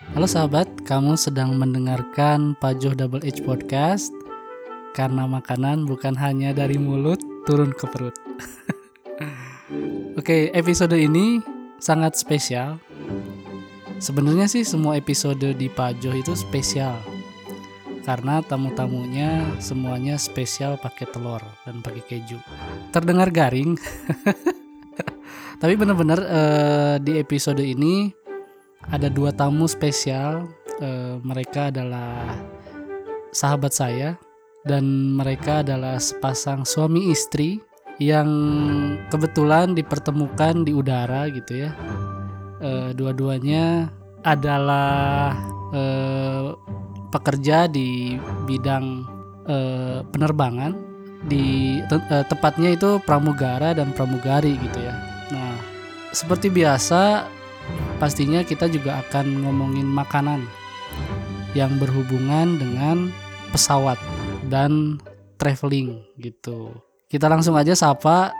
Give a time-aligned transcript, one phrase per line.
[0.00, 4.08] Halo sahabat, kamu sedang mendengarkan Pajoh Double H Podcast.
[4.96, 8.16] Karena makanan bukan hanya dari mulut turun ke perut.
[10.16, 11.44] Oke, episode ini
[11.76, 12.80] sangat spesial.
[14.00, 16.96] Sebenarnya sih semua episode di Pajoh itu spesial.
[18.00, 22.40] Karena tamu-tamunya semuanya spesial pakai telur dan pakai keju.
[22.88, 23.76] Terdengar garing.
[25.60, 28.08] Tapi benar-benar eh, di episode ini
[28.90, 30.50] ada dua tamu spesial.
[30.80, 32.40] Eh, mereka adalah
[33.30, 34.16] sahabat saya
[34.64, 37.60] dan mereka adalah sepasang suami istri
[38.00, 38.28] yang
[39.12, 41.70] kebetulan dipertemukan di udara gitu ya.
[42.60, 43.92] Eh, dua-duanya
[44.24, 45.36] adalah
[45.72, 46.56] eh,
[47.12, 48.16] pekerja di
[48.48, 49.04] bidang
[49.48, 50.72] eh, penerbangan
[51.28, 54.96] di te- eh, tepatnya itu pramugara dan pramugari gitu ya.
[55.28, 55.56] Nah,
[56.16, 57.28] seperti biasa
[58.00, 60.44] pastinya kita juga akan ngomongin makanan
[61.52, 63.10] yang berhubungan dengan
[63.50, 63.98] pesawat
[64.46, 65.02] dan
[65.36, 66.70] traveling gitu.
[67.10, 68.30] Kita langsung aja sapa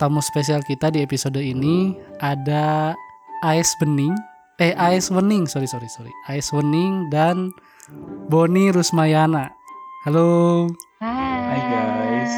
[0.00, 2.96] tamu spesial kita di episode ini ada
[3.44, 4.16] AS Bening,
[4.58, 7.54] eh AS Wening, sorry sorry sorry, AS Wening dan
[8.26, 9.52] Boni Rusmayana.
[10.08, 10.66] Halo.
[11.04, 11.30] Hai.
[11.50, 12.32] Hai, guys.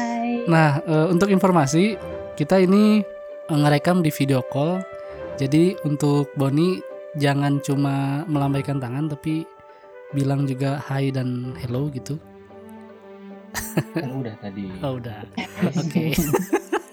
[0.49, 1.95] Nah, eh, untuk informasi,
[2.33, 3.05] kita ini
[3.47, 4.81] ngerekam di video call.
[5.33, 6.77] Jadi untuk Boni
[7.17, 9.45] jangan cuma melambaikan tangan tapi
[10.13, 12.21] bilang juga hai dan hello gitu.
[13.97, 14.69] Kan udah tadi.
[14.85, 15.25] Oh, udah.
[15.81, 16.13] Oke.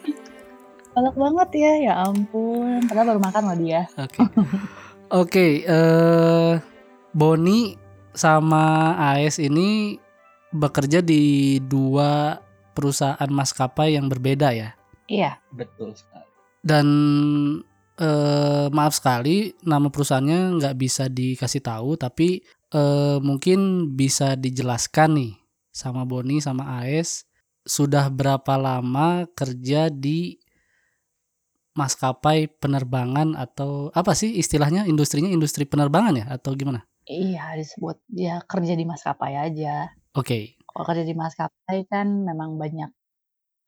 [0.96, 2.80] Galak banget ya, ya ampun.
[2.88, 3.82] Padahal baru makan loh dia.
[4.00, 4.20] Oke.
[5.10, 6.52] Oke, eh
[7.12, 7.76] Boni
[8.16, 10.00] sama AS ini
[10.50, 12.40] bekerja di dua
[12.74, 14.72] perusahaan maskapai yang berbeda ya.
[15.06, 15.36] Iya.
[15.52, 16.26] Betul sekali.
[16.60, 16.86] dan
[18.00, 22.40] eh, maaf sekali nama perusahaannya nggak bisa dikasih tahu tapi
[22.72, 25.32] eh, mungkin bisa dijelaskan nih
[25.70, 27.28] sama Boni sama AS
[27.62, 30.40] sudah berapa lama kerja di
[31.76, 36.82] maskapai penerbangan atau apa sih istilahnya industrinya industri penerbangan ya atau gimana?
[37.06, 39.90] Iya disebut ya kerja di maskapai aja.
[40.14, 42.90] Oke, Kalau kerja di maskapai kan memang banyak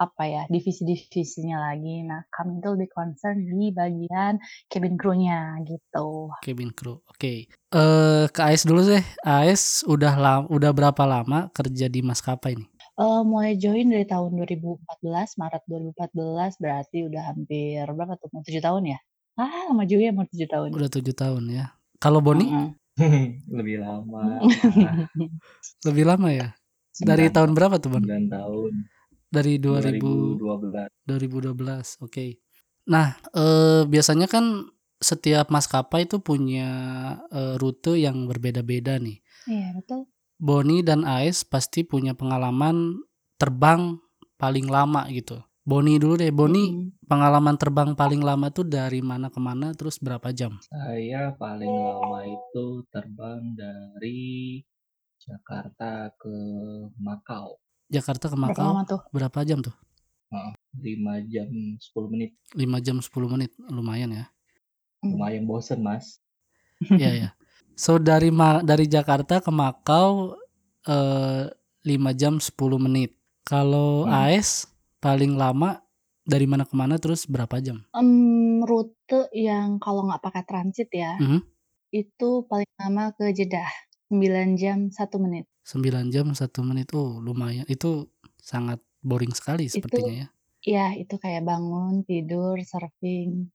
[0.03, 2.03] apa ya divisi-divisinya lagi.
[2.03, 6.35] Nah kami itu lebih concern di bagian cabin crew-nya gitu.
[6.43, 6.99] cabin crew.
[7.07, 7.47] Oke.
[7.71, 8.99] Eh ke AS dulu sih.
[9.23, 12.69] AS udah lam- udah berapa lama kerja di maskapai nih?
[12.93, 18.29] Eh, mulai join dari tahun 2014, Maret 2014 berarti udah hampir berapa tuh?
[18.35, 18.99] Mau tujuh tahun ya?
[19.41, 20.69] Ah, lama juga ya mau tujuh tahun.
[20.77, 21.65] Udah tujuh tahun ya.
[21.97, 22.69] Kalau Boni Mm-mm.
[23.57, 24.45] Lebih lama.
[25.89, 26.53] lebih lama ya?
[27.01, 28.05] Dari tahun berapa tuh, Bang?
[28.05, 28.73] 9 tahun.
[29.33, 30.93] Dari 2000 2012.
[31.09, 32.05] 2012.
[32.05, 32.37] Oke.
[32.93, 34.69] Nah, eh biasanya kan
[35.03, 36.69] setiap maskapai itu punya
[37.33, 39.19] eh, rute yang berbeda-beda nih.
[39.49, 40.07] Iya betul.
[40.43, 42.99] Boni dan Ais pasti punya pengalaman
[43.39, 43.99] terbang
[44.39, 45.39] paling lama gitu.
[45.63, 46.35] Boni dulu deh.
[46.35, 47.07] Boni Mm-mm.
[47.07, 50.59] pengalaman terbang paling lama tuh dari mana ke mana terus berapa jam?
[50.67, 54.59] Saya paling lama itu terbang dari
[55.23, 56.35] Jakarta ke
[56.99, 57.62] Makau.
[57.93, 59.01] Jakarta ke Berapa Makau tuh?
[59.13, 59.75] berapa jam tuh?
[60.73, 62.31] 5 jam 10 menit.
[62.57, 63.53] 5 jam 10 menit.
[63.69, 64.25] Lumayan ya.
[64.99, 65.13] Hmm.
[65.15, 66.17] Lumayan bosen, Mas.
[66.91, 67.29] Iya ya.
[67.75, 70.41] So dari Ma- dari Jakarta ke Makau
[70.83, 71.53] eh
[71.85, 73.13] 5 jam 10 menit.
[73.45, 74.33] Kalau Hmm.
[74.33, 74.65] AS
[74.99, 75.83] paling lama
[76.23, 77.83] dari mana ke mana terus berapa jam?
[77.93, 81.43] Em, rute yang kalau nggak pakai transit ya, Mhm.
[81.91, 83.67] itu paling lama ke Jeddah
[84.09, 85.51] 9 jam 1 menit.
[85.67, 86.91] 9 jam 1 menit.
[86.95, 87.67] Oh, lumayan.
[87.71, 88.11] Itu
[88.43, 90.33] sangat boring sekali sepertinya ya.
[90.63, 93.51] Ya itu kayak bangun, tidur, surfing,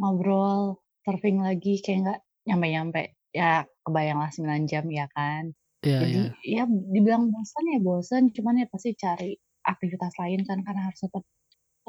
[0.00, 3.02] ngobrol, surfing lagi kayak nggak nyampe-nyampe.
[3.34, 5.44] Ya kebayang lah 9 jam ya kan.
[5.82, 6.36] Iya Jadi ya.
[6.44, 9.32] ya dibilang bosan ya bosan, cuman ya pasti cari
[9.66, 11.24] aktivitas lain kan karena harus tetap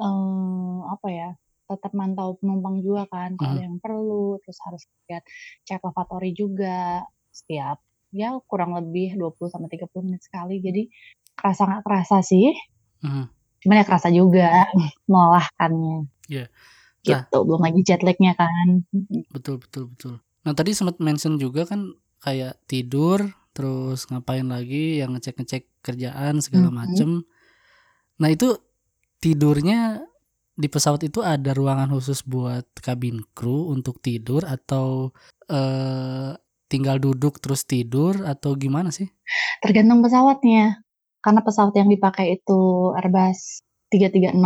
[0.01, 1.29] eh apa ya?
[1.69, 3.59] Tetap mantau penumpang juga kan kalau Mhm.
[3.59, 5.23] ada yang perlu, terus harus lihat
[5.67, 7.03] cek lavatory juga
[7.33, 7.77] setiap
[8.17, 10.57] ya kurang lebih 20 sampai 30 menit sekali.
[10.57, 10.89] Jadi
[11.37, 12.51] kerasa nggak kerasa sih.
[13.05, 13.25] Mhm.
[13.61, 14.49] Cuman ya kerasa juga
[15.11, 16.09] melelahkannya.
[16.27, 16.45] Iya.
[17.07, 17.23] Nah.
[17.23, 18.83] Gitu, belum lagi jet lag-nya kan.
[19.31, 20.13] Betul betul betul.
[20.43, 23.23] Nah, tadi sempat mention juga kan kayak tidur,
[23.55, 27.23] terus ngapain lagi yang ngecek-ngecek kerjaan segala macem.
[28.19, 28.59] Nah, itu
[29.23, 30.03] tidurnya
[30.57, 35.13] di pesawat itu ada ruangan khusus buat kabin kru untuk tidur atau
[35.47, 36.33] eh
[36.67, 39.07] tinggal duduk terus tidur atau gimana sih?
[39.63, 40.83] Tergantung pesawatnya.
[41.23, 44.37] Karena pesawat yang dipakai itu Airbus 330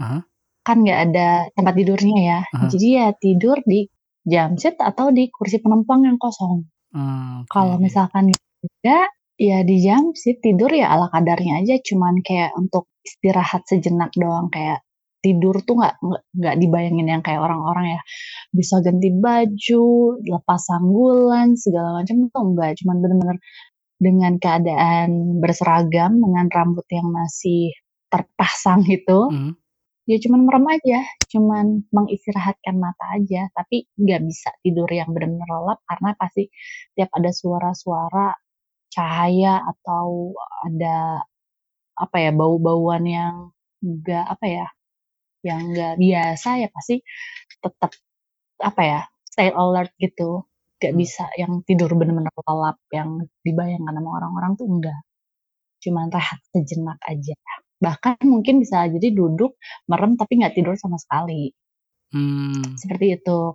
[0.00, 0.20] Aha.
[0.66, 2.40] kan nggak ada tempat tidurnya ya.
[2.44, 2.66] Aha.
[2.68, 3.86] Jadi ya tidur di
[4.26, 6.66] jam seat atau di kursi penumpang yang kosong.
[6.92, 7.50] Mmm, oke.
[7.52, 9.08] Kalau misalkan enggak,
[9.38, 14.50] ya di jam sih tidur ya ala kadarnya aja, cuman kayak untuk istirahat sejenak doang,
[14.50, 14.82] kayak
[15.26, 15.94] tidur tuh nggak
[16.38, 18.02] nggak dibayangin yang kayak orang-orang ya,
[18.54, 19.86] bisa ganti baju,
[20.22, 23.38] lepas sanggulan, segala macam tuh enggak, cuman bener-bener
[24.02, 27.72] dengan keadaan berseragam, dengan rambut yang masih
[28.12, 29.52] terpasang itu, Mhm.
[30.10, 31.00] ya cuman merem aja,
[31.32, 36.48] cuman mengistirahatkan mata aja, tapi nggak bisa tidur yang bener-bener lelap karena pasti
[36.98, 38.34] tiap ada suara-suara
[38.94, 40.32] cahaya atau
[40.66, 41.20] ada,
[41.98, 43.34] apa ya, bau-bauan yang
[43.84, 44.66] nggak, apa ya,
[45.46, 46.98] yang nggak biasa ya pasti
[47.62, 47.90] tetep,
[48.58, 49.00] apa ya,
[49.30, 50.42] stay alert gitu.
[50.82, 51.00] Nggak Mmm.
[51.00, 55.00] bisa yang tidur bener-bener lelap yang dibayangkan sama orang-orang tuh enggak.
[55.80, 57.38] Cuman rehat sejenak aja.
[57.78, 59.54] Bahkan mungkin bisa jadi duduk,
[59.88, 61.54] merem, tapi nggak tidur sama sekali.
[62.12, 62.74] Mmm.
[62.76, 63.54] Seperti itu.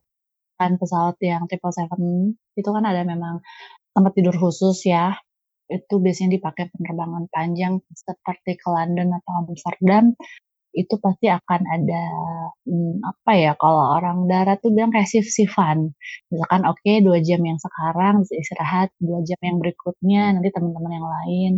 [0.62, 3.42] Kan pesawat yang 777 itu kan ada memang
[3.98, 5.18] tempat tidur khusus ya,
[5.72, 10.14] itu biasanya dipakai penerbangan panjang seperti ke London atau Amsterdam,
[10.76, 12.04] itu pasti akan ada,
[12.68, 15.92] mmm, apa ya, kalau orang darat tuh bilang kayak shift-shift-an.
[16.32, 21.08] Misalkan oke 2 jam yang sekarang bisa istirahat, 2 jam yang berikutnya nanti teman-teman yang
[21.10, 21.52] lain.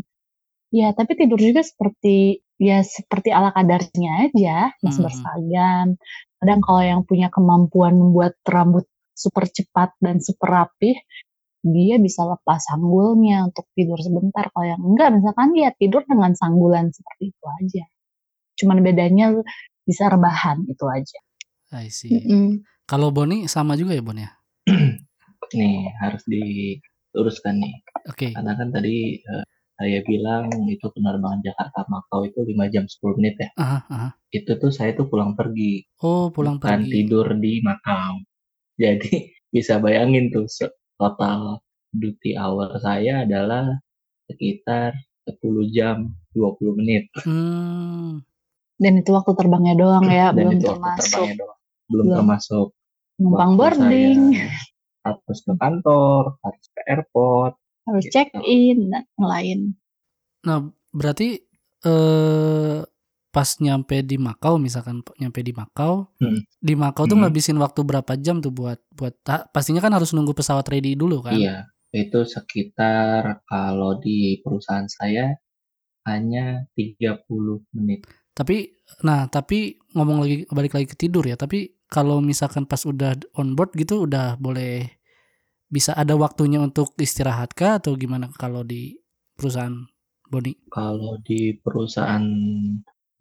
[0.73, 5.07] Ya tapi tidur juga seperti ya seperti ala kadarnya aja, masih Mhm.
[5.07, 5.87] berseragam.
[6.41, 8.85] Kadang kalau yang punya kemampuan membuat rambut
[9.17, 10.95] super cepat dan super rapih,
[11.65, 16.89] dia bisa lepas sanggulnya untuk tidur sebentar, kalau yang enggak misalkan ya tidur dengan sanggulan
[16.93, 17.83] seperti itu aja.
[18.59, 19.33] Cuman bedanya
[19.83, 21.19] bisa rebahan, itu aja.
[21.73, 22.13] I see.
[22.13, 22.63] Mhm.
[22.85, 24.29] Kalau Boni sama juga ya, Bon, ya?
[25.57, 27.75] Nih, harus diluruskan nih.
[28.09, 28.33] Oke.
[28.33, 29.45] Karena kan tadi, eee,
[29.77, 33.49] saya bilang itu penerbangan Jakarta-Makau itu 5 jam 10 menit ya.
[33.57, 34.11] Ah ah hah.
[34.33, 36.91] Itu tuh saya tuh pulang pergi, Oh, pulang bukan pergi.
[37.05, 38.21] tidur di Makau.
[38.81, 40.49] Jadi bisa bayangin tuh
[40.97, 41.61] total
[41.93, 43.69] duty hour saya adalah
[44.29, 44.97] sekitar
[45.29, 47.09] 10 jam 20 menit.
[47.25, 48.25] Mmm.
[48.81, 51.59] Dan itu waktu terbangnya doang ya, Dan belum itu waktu termasuk terbangnya doang.
[51.83, 52.67] Belum belum termasuk
[53.21, 57.53] numpang boarding, saya harus ke kantor, harus ke airport,
[57.85, 58.13] harus gitu.
[58.17, 59.59] check in, dan lain.
[60.43, 60.57] Nah,
[60.91, 61.37] berarti,
[61.85, 62.79] eee,
[63.33, 66.39] pas nyampe di Makau misalkan nyampe di Makau, Mhm.
[66.61, 67.29] di Makau tuh Mhm.
[67.29, 71.21] ngabisin waktu berapa jam tuh buat buat ta pastinya kan harus nunggu pesawat ready dulu
[71.25, 71.37] kan?
[71.37, 75.33] Iya, itu sekitar kalau di perusahaan saya
[76.05, 78.05] hanya 30 menit.
[78.33, 83.13] Tapi nah, tapi ngomong lagi balik lagi ke tidur ya, tapi kalau misalkan pas udah
[83.37, 84.89] on board gitu udah boleh
[85.69, 88.97] bisa ada waktunya untuk istirahat kah atau gimana kalau di
[89.37, 89.73] perusahaan
[90.29, 90.53] Boni?
[90.73, 92.25] Kalau di perusahaan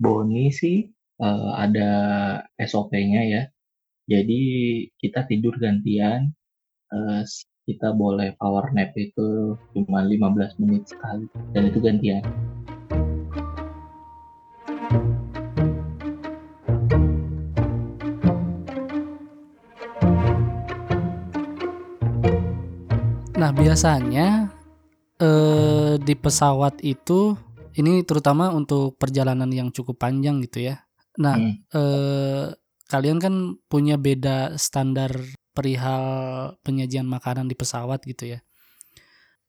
[0.01, 0.89] Boni sih,
[1.21, 1.91] eee, ada
[2.57, 3.43] SOP-nya ya.
[4.09, 4.41] Jadi
[4.97, 6.33] kita tidur gantian,
[7.23, 12.25] s kita boleh power nap itu cuma 15 menit sekali, dan itu gantian.
[23.57, 24.49] Biasanya,
[25.21, 27.37] eee, di pesawat itu
[27.77, 30.85] ini terutama untuk perjalanan yang cukup panjang gitu ya.
[31.21, 31.53] Nah, Mhm.
[31.73, 32.45] eee,
[32.89, 33.35] kalian kan
[33.69, 35.13] punya beda standar
[35.57, 36.05] perihal
[36.65, 38.41] penyajian makanan di pesawat gitu ya.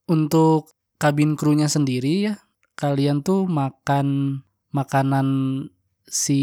[0.07, 2.33] Untuk kabin krunya sendiri ya,
[2.75, 4.39] kalian tuh makan
[4.75, 5.27] makanan
[6.07, 6.41] si,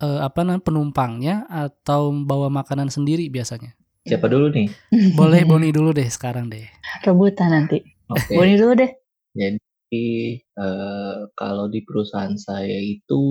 [0.00, 3.76] eee, apa namanya, penumpangnya atau bawa makanan sendiri biasanya?
[4.02, 4.66] Siapa dulu nih?
[5.18, 6.66] Boleh Boni dulu deh sekarang deh.
[7.06, 7.78] Rebutan nanti.
[8.10, 8.34] Oke.
[8.34, 8.90] Boni dulu deh.
[9.38, 10.06] Jadi,
[10.42, 13.22] eee, kalau di perusahaan saya itu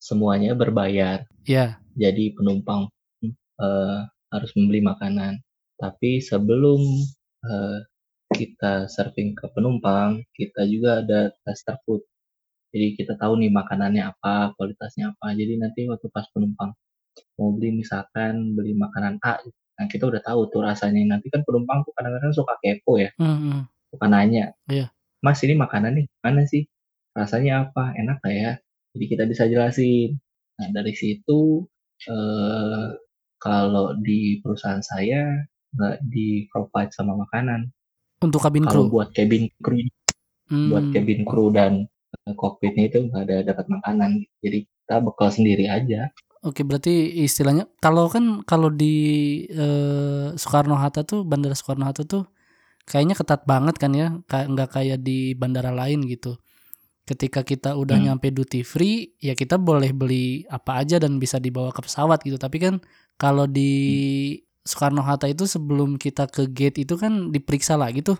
[0.00, 1.20] semuanya berbayar.
[1.44, 1.76] Iya.
[2.00, 2.88] Jadi penumpang,
[3.28, 3.98] eee,
[4.32, 5.36] harus membeli makanan.
[5.76, 6.80] Tapi sebelum,
[7.44, 7.78] eee,
[8.32, 12.00] kita serving ke penumpang, kita juga ada tester food.
[12.72, 15.36] Jadi kita tahu nih makanannya apa, kualitasnya apa.
[15.36, 16.72] Jadi nanti waktu pas penumpang
[17.40, 19.40] mau beli misalkan beli makanan A,
[19.78, 21.02] nah kita udah tahu tuh rasanya.
[21.18, 23.68] Nanti kan penumpang tuh kadang-kadang suka kepo ya, Mhm.
[23.94, 24.90] suka nanya, Iya.
[25.24, 26.64] "Mas ini makanan nih gimana sih?
[27.16, 27.92] Rasanya apa?
[27.98, 28.52] Enak nggak ya?"
[28.96, 30.16] Jadi kita bisa jelasin.
[30.60, 31.64] Nah dari situ,
[32.08, 32.86] eee,
[33.42, 35.44] kalau di perusahaan saya
[35.76, 37.68] nggak di-provide sama makanan.
[38.24, 38.94] Untuk kabin Kalau kru?
[38.96, 39.84] buat cabin crew
[40.70, 40.94] buat Mmm.
[40.94, 41.72] cabin crew dan,
[42.26, 44.24] eee, kokpitnya itu nggak ada dapat makanan.
[44.44, 46.08] Jadi kita bekal sendiri aja.
[46.46, 48.94] Oke, berarti istilahnya kalau kan kalau di,
[49.50, 52.22] eee, Soekarno-Hatta tuh, Bandara Soekarno-Hatta tuh
[52.86, 56.38] kayaknya ketat banget kan ya, kayak nggak kayak di bandara lain gitu.
[57.06, 58.06] Ketika kita udah Mmm.
[58.14, 62.38] nyampe duty free, ya kita boleh beli apa aja dan bisa dibawa ke pesawat gitu.
[62.38, 62.74] Tapi kan
[63.18, 64.06] kalau di Mmm.
[64.66, 68.18] Soekarno Hatta itu sebelum kita ke gate itu kan diperiksa lagi tuh.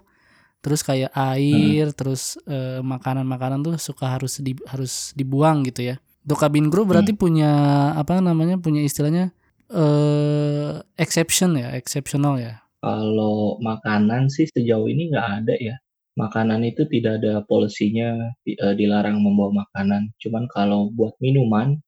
[0.62, 5.96] Terus kayak air, terus eh, makanan-makanan tuh suka harus di, harus dibuang gitu ya.
[6.26, 8.58] Untuk kabin kru berarti punya apa namanya?
[8.58, 9.30] punya istilahnya
[9.70, 12.66] eh exception ya, exceptional ya.
[12.82, 15.78] Kalau makanan sih sejauh ini nggak ada ya.
[16.18, 20.18] Makanan itu tidak ada polisinya eh, dilarang membawa makanan.
[20.18, 21.78] Cuman kalau buat minuman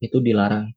[0.00, 0.72] itu dilarang.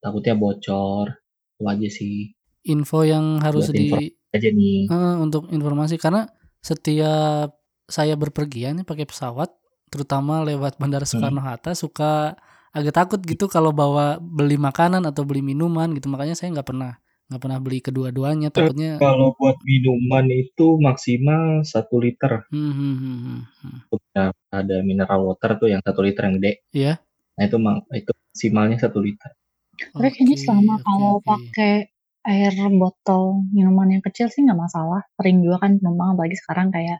[0.00, 1.20] Takutnya bocor.
[1.60, 2.32] Itu aja sih.
[2.64, 3.92] Info yang harus Buat di
[4.34, 4.90] Aja nih.
[4.90, 6.26] Eh, untuk informasi karena
[6.58, 7.54] setiap
[7.86, 9.52] saya berpergian pakai pesawat
[9.92, 12.34] terutama lewat Bandara Soekarno Hatta suka
[12.74, 16.98] agak takut gitu kalau bawa beli makanan atau beli minuman gitu makanya saya nggak pernah
[17.30, 22.44] nggak pernah beli kedua-duanya takutnya Kalau buat minuman itu maksimal satu liter.
[22.52, 24.30] hmm, hmm, hmm, hmm, hmm.
[24.52, 26.52] Ada mineral water tuh yang satu liter yang gede.
[26.76, 26.92] Iya.
[27.38, 29.30] Nah itu mak- itu maksimalnya satu liter.
[29.74, 31.24] Tapi kayaknya Oke, selama oke, kalau oke.
[31.24, 31.72] pakai
[32.24, 35.02] air botol minuman yang kecil sih nggak masalah.
[35.16, 36.98] Sering juga kan penumpang apalagi sekarang kayak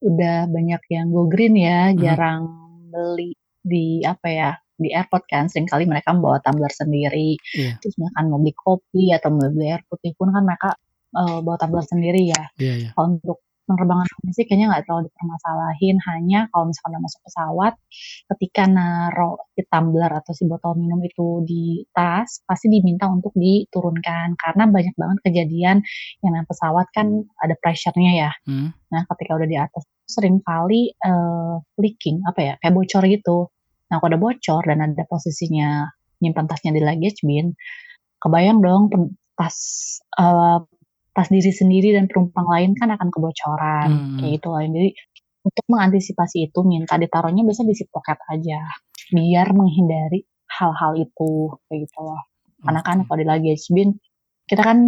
[0.00, 1.98] udah banyak yang go green ya, Mhm.
[2.00, 2.40] jarang
[2.88, 5.50] beli di apa ya di airport kan.
[5.50, 7.36] Sering kali mereka bawa tumbler sendiri.
[7.54, 7.76] Iya.
[7.82, 10.70] Terus misalkan mau beli kopi atau mau beli air putih pun kan mereka
[11.18, 12.42] eh, bawa tumbler sendiri ya.
[12.56, 12.90] Iya, iya.
[12.94, 15.96] Kalau untuk penerbangan domestik kayaknya nggak terlalu dipermasalahin.
[16.08, 17.74] Hanya kalau misalkan udah masuk pesawat,
[18.32, 24.40] ketika naruh si tumbler atau si botol minum itu di tas, pasti diminta untuk diturunkan.
[24.40, 25.76] Karena banyak banget kejadian
[26.24, 27.06] yang namanya pesawat kan
[27.44, 28.32] ada pressure-nya ya.
[28.48, 28.72] Hmm.
[28.88, 33.52] Nah, ketika udah di atas sering kali eh, leaking, apa ya, kayak bocor gitu.
[33.88, 35.88] Nah, kalau ada bocor dan ada posisinya
[36.20, 37.54] nyimpan tasnya di luggage bin,
[38.20, 38.82] kebayang dong
[39.38, 39.56] tas
[40.18, 40.58] eh,
[41.14, 44.18] tas diri sendiri dan penumpang lain kan akan kebocoran Hmm.
[44.22, 44.62] kayak gitu lah.
[44.66, 44.90] Jadi
[45.46, 48.60] untuk mengantisipasi itu minta ditaruhnya biasa di zip pocket aja
[49.14, 50.20] biar menghindari
[50.58, 52.20] hal-hal itu kayak gitu loh.
[52.60, 53.96] Karena kan kalau di luggage bin
[54.48, 54.78] kita kan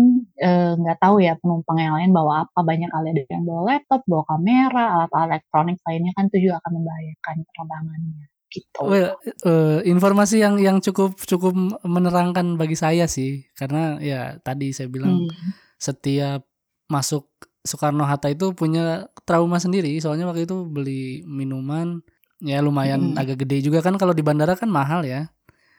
[0.40, 4.00] eh, nggak tahu ya penumpang yang lain bawa apa banyak kali ada yang bawa laptop,
[4.08, 8.82] bawa kamera, alat-alat elektronik lainnya kan itu juga akan membahayakan penerbangannya gitu.
[8.82, 14.86] Well, eh, informasi yang yang cukup cukup menerangkan bagi saya sih karena ya tadi saya
[14.86, 15.50] bilang Hmm.
[15.76, 16.42] setiap
[16.86, 17.30] masuk
[17.60, 22.00] Soekarno Hatta itu punya trauma sendiri soalnya waktu itu beli minuman
[22.40, 23.20] ya lumayan Mm.
[23.20, 25.28] agak gede juga kan kalau di bandara kan mahal ya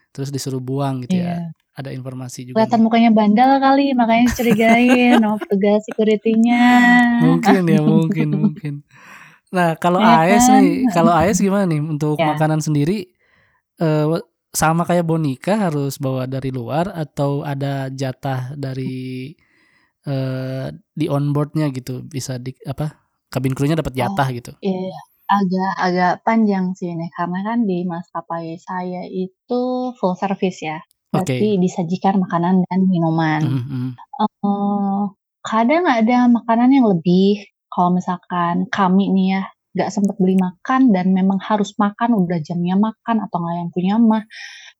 [0.10, 1.38] terus disuruh buang gitu ya Iya.
[1.74, 6.64] ada informasi juga Kelihatan mukanya bandel kali makanya curigain sama petugas security-nya.
[7.24, 8.74] mungkin ya mungkin mungkin
[9.52, 10.64] nah kalau Ya AS kan?
[10.64, 12.34] nih kalau AS gimana nih untuk Ya.
[12.36, 13.12] makanan sendiri
[13.82, 14.06] eh,
[14.52, 19.32] sama kayak Bonika harus bawa dari luar atau ada jatah dari
[20.08, 22.96] eh, di onboardnya gitu bisa di apa
[23.32, 24.98] kabin krunya dapat jatah gitu Iya,
[25.32, 29.62] agak agak panjang sih ini karena kan di maskapai saya itu
[30.00, 30.80] full service ya.
[31.16, 31.36] Oke.
[31.38, 33.42] Berarti disajikan makanan dan minuman.
[33.46, 33.90] Mhm, mhm.
[34.22, 35.02] Eh,
[35.44, 37.51] kadang ada makanan yang lebih.
[37.74, 42.76] Kalau misalkan kami nih ya nggak sempat beli makan dan memang harus makan udah jamnya
[42.76, 44.24] makan atau nggak yang punya mah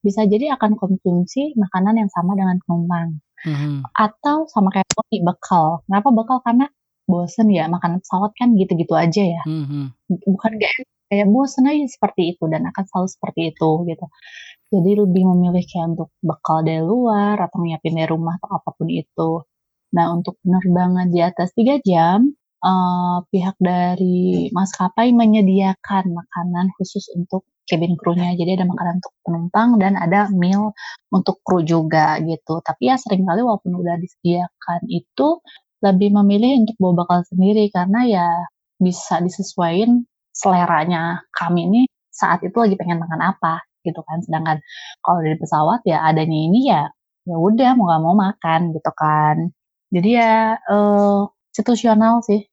[0.04, 3.08] bisa jadi akan konsumsi makanan yang sama dengan penumpang
[3.48, 3.82] Mhm.
[3.96, 5.82] atau sama kayak kopi bekal.
[5.88, 6.38] Kenapa bekal?
[6.46, 6.66] Karena
[7.10, 9.92] bosen ya makanan pesawat kan gitu-gitu aja ya Mhm.
[10.30, 10.72] bukan gak
[11.12, 14.06] kayak bosen aja seperti itu dan akan selalu seperti itu gitu.
[14.72, 18.88] Jadi lebih memilih kayak untuk bekal dari luar atau nyiapin dari rumah atau apa pun
[18.92, 19.30] itu.
[19.96, 22.28] Nah untuk penerbangan di atas 3 jam,
[22.64, 28.34] eh, pihak dari maskapai menyediakan makanan khusus untuk cabin crew-nya.
[28.34, 30.74] Jadi ada makanan untuk penumpang dan ada meal
[31.14, 32.60] untuk kru juga gitu.
[32.62, 35.40] Tapi ya sering kali walaupun udah disediakan itu
[35.82, 38.28] lebih memilih untuk bawa bekal sendiri karena ya
[38.78, 44.58] bisa disesuaikan seleranya kami ini saat itu lagi pengen makan apa gitu kan sedangkan
[45.02, 46.82] kalau dari pesawat ya adanya ini ya
[47.26, 49.36] ya udah mau gak mau makan gitu kan
[49.90, 50.32] jadi ya
[50.70, 52.46] eh, situasional sih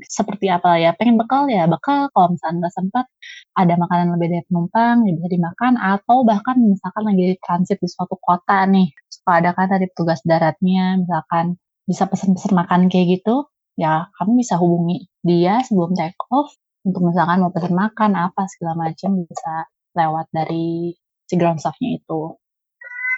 [0.00, 3.06] seperti apa ya pengen bekal ya bekal kalau misalnya nggak sempat
[3.52, 8.16] ada makanan lebih dari penumpang ya bisa dimakan atau bahkan misalkan lagi transit di suatu
[8.16, 13.44] kota nih suka ada kan dari petugas daratnya misalkan bisa pesen-pesen makan kayak gitu
[13.76, 16.48] ya kami bisa hubungi dia sebelum take off
[16.84, 20.96] untuk misalkan mau pesen makan apa segala macam bisa lewat dari
[21.28, 22.34] si ground staff-nya itu.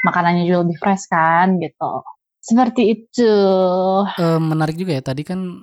[0.02, 2.02] Makanannya juga lebih fresh kan gitu.
[2.43, 3.35] Seperti itu.
[4.19, 5.62] Eh, menarik juga ya tadi kan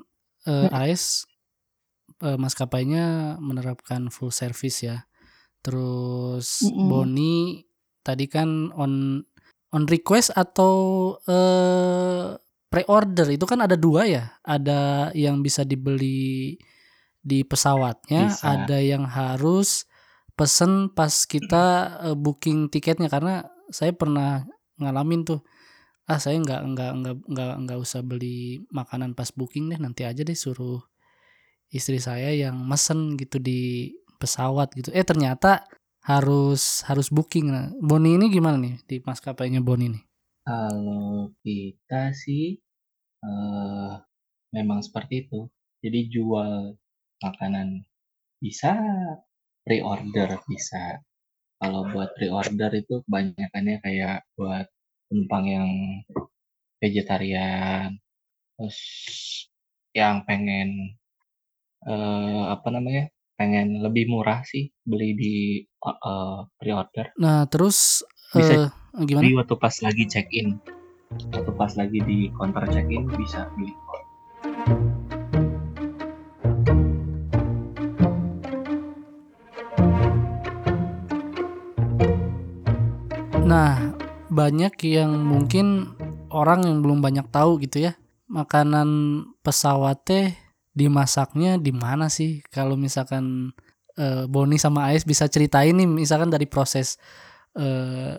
[0.49, 0.73] eh, Mm.
[0.73, 1.29] AS
[2.25, 5.05] eh, maskapainya menerapkan full service ya.
[5.61, 6.89] Terus Mm-mm.
[6.89, 7.61] Boni
[8.01, 9.21] tadi kan on
[9.69, 10.73] on request atau
[11.29, 12.33] eh
[12.69, 14.25] pre-order itu kan ada dua ya.
[14.41, 16.57] Ada yang bisa dibeli
[17.19, 18.45] di pesawatnya, Bisa.
[18.45, 19.85] ada yang harus
[20.39, 21.65] pesen pas kita
[22.09, 24.47] eh, booking tiketnya karena saya pernah
[24.79, 25.43] ngalamin tuh
[26.09, 30.21] ah saya nggak nggak nggak nggak nggak usah beli makanan pas booking deh nanti aja
[30.25, 30.81] deh suruh
[31.69, 35.63] istri saya yang mesen gitu di pesawat gitu eh ternyata
[36.03, 39.99] harus harus booking nah Boni ini gimana nih di maskapainya Boni ini
[40.47, 42.57] Kalau kita sih
[43.23, 43.93] eh,
[44.55, 45.39] memang seperti itu.
[45.79, 46.75] Jadi jual
[47.23, 47.85] makanan
[48.43, 48.75] bisa,
[49.63, 50.99] pre-order bisa.
[51.59, 54.67] Kalau buat pre-order itu kebanyakannya kayak buat
[55.09, 55.69] penumpang yang
[56.79, 57.97] vegetarian,
[58.55, 58.79] terus
[59.97, 60.95] yang pengen
[61.83, 63.09] eh, apa namanya?
[63.39, 67.15] pengen lebih murah sih beli di eh, pre-order.
[67.15, 68.03] nah terus
[68.35, 68.69] Bisa eh,
[69.07, 70.59] gimana Jadi waktu pas lagi check in,
[71.31, 73.71] waktu pas lagi di counter check in bisa beli.
[83.49, 83.88] Nah,
[84.29, 85.93] banyak yang mungkin
[86.29, 87.93] orang yang belum banyak tahu gitu ya.
[88.29, 88.88] Makanan
[89.41, 90.38] pesawat teh
[90.77, 92.45] dimasaknya di mana sih?
[92.53, 93.51] Kalau misalkan
[93.98, 97.01] eh, Boni sama Ais bisa ceritain nih misalkan dari proses
[97.57, 98.15] eh,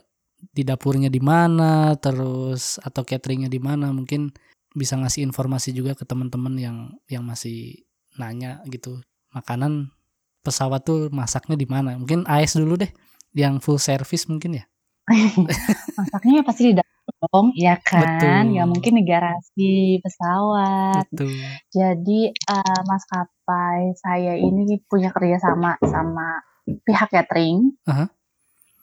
[0.50, 4.32] di dapurnya di mana, terus atau cateringnya di mana, mungkin
[4.72, 6.76] bisa ngasih informasi juga ke teman-teman yang
[7.06, 7.84] yang masih
[8.18, 8.98] nanya gitu.
[9.30, 9.94] Makanan
[10.42, 11.94] pesawat tuh masaknya di mana?
[11.94, 12.90] Mungkin Ais dulu deh
[13.36, 14.64] yang full service mungkin ya.
[15.98, 18.18] Masaknya pasti di dapur dong, ya kan?
[18.18, 18.54] Betul.
[18.54, 21.04] Nggak mungkin di garasi pesawat.
[21.10, 21.34] Betul.
[21.74, 27.74] Jadi eh, maskapai saya ini punya kerjasama sama pihak catering.
[27.90, 28.06] Aha.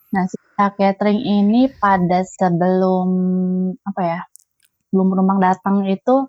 [0.08, 3.10] Nah, si pihak catering ini pada sebelum
[3.84, 4.20] apa ya,
[4.88, 6.28] sebelum penumpang datang itu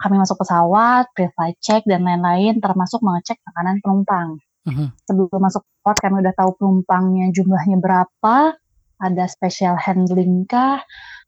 [0.00, 4.28] kami masuk pesawat, pre-flight check dan lain-lain, termasuk mengecek makanan penumpang.
[4.66, 4.86] Mhm.
[5.06, 8.36] Sebelum masuk pesawat kami udah tahu penumpangnya jumlahnya berapa,
[9.00, 10.80] ada special handling kah,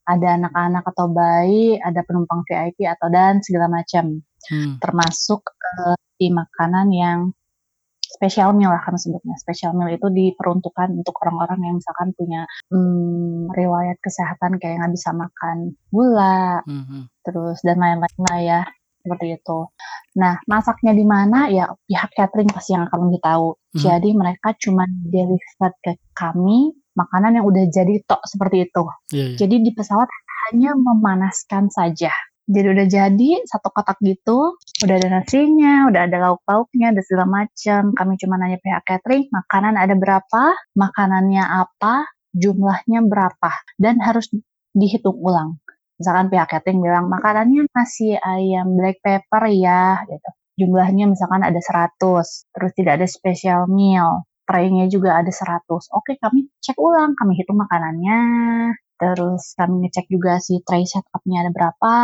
[0.05, 4.75] ada anak-anak atau bayi, ada penumpang VIP atau dan segala macam Hmm.
[4.83, 7.31] termasuk eh, di makanan yang
[8.03, 9.39] special meal lah kami sebutnya.
[9.39, 12.43] Special meal itu diperuntukkan untuk orang-orang yang misalkan punya
[12.75, 17.07] hmm, riwayat kesehatan kayak nggak bisa makan gula, Mhm.
[17.23, 18.61] terus dan lain-lain lah ya
[19.03, 19.59] seperti itu.
[20.19, 23.49] Nah, masaknya di mana ya pihak catering pasti yang akan lebih tahu.
[23.75, 23.81] Mhm.
[23.81, 28.85] Jadi mereka cuma deliver ke kami makanan yang udah jadi tok seperti itu.
[29.13, 29.37] Iya, iya.
[29.41, 30.09] Jadi di pesawat
[30.49, 32.13] hanya memanaskan saja.
[32.43, 37.47] Jadi udah jadi satu kotak gitu, udah ada nasinya, udah ada lauk pauknya, ada segala
[37.47, 37.95] macam.
[37.95, 40.43] Kami cuma nanya pihak catering, makanan ada berapa,
[40.75, 44.27] makanannya apa, jumlahnya berapa, dan harus
[44.75, 45.63] dihitung ulang.
[46.03, 50.31] Misalkan pihak catering bilang makanannya nasi ayam black pepper ya, gitu.
[50.67, 55.69] Jumlahnya misalkan ada 100, terus tidak ada special meal, tray-nya juga ada 100.
[55.95, 58.21] Oke, kami cek ulang, kami hitung makanannya,
[58.99, 61.95] terus kami ngecek juga si tray setupnya ada berapa.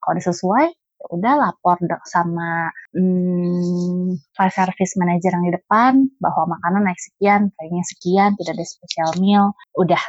[0.00, 0.66] Kalau udah sesuai
[0.98, 1.78] ya udah lapor
[2.10, 8.66] sama hmm, service manager yang di depan bahwa makanan naik sekian traynya sekian tidak ada
[8.66, 9.54] special meal.
[9.78, 10.00] Udah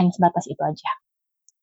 [0.00, 0.90] hanya sebatas itu aja.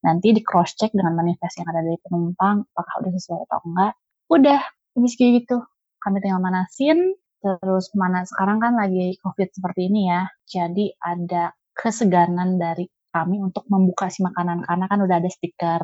[0.06, 3.94] Nanti di cross check dengan manifest yang ada dari penumpang apakah udah sesuai atau enggak.
[4.30, 4.60] Udah
[4.94, 5.58] habis kayak gitu.
[5.98, 7.18] Kami tinggal manasin
[7.62, 10.28] terus mana sekarang kan lagi covid seperti ini ya.
[10.44, 12.84] Jadi ada keseganan dari
[13.16, 14.66] kami untuk membuka si makanan.
[14.68, 15.82] Karena kan udah ada stiker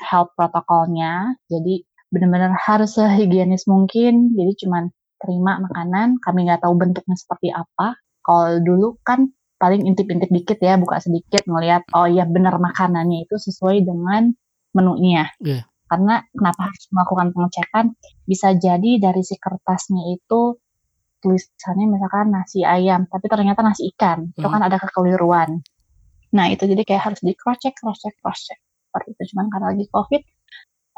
[0.00, 1.34] health protokolnya.
[1.50, 4.32] Jadi benar-benar harus sehigienis mungkin.
[4.38, 6.22] Jadi cuman terima makanan.
[6.22, 7.98] Kami nggak tahu bentuknya seperti apa.
[8.24, 9.28] Kalau dulu kan
[9.58, 10.78] paling intip-intip dikit ya.
[10.80, 14.32] Buka sedikit ngelihat oh iya benar makanannya itu sesuai dengan
[14.74, 15.30] menunya.
[15.42, 15.64] Iya.
[15.84, 17.86] karena kenapa harus melakukan pengecekan?
[18.26, 20.58] Bisa jadi dari si kertasnya itu
[21.24, 25.64] tulisannya misalkan nasi ayam tapi ternyata nasi ikan itu kan ada kekeliruan
[26.34, 28.58] Nah, itu jadi kayak harus di cross check, cross check, cross check.
[28.90, 29.22] Seperti itu.
[29.34, 30.22] Cuman karena lagi COVID,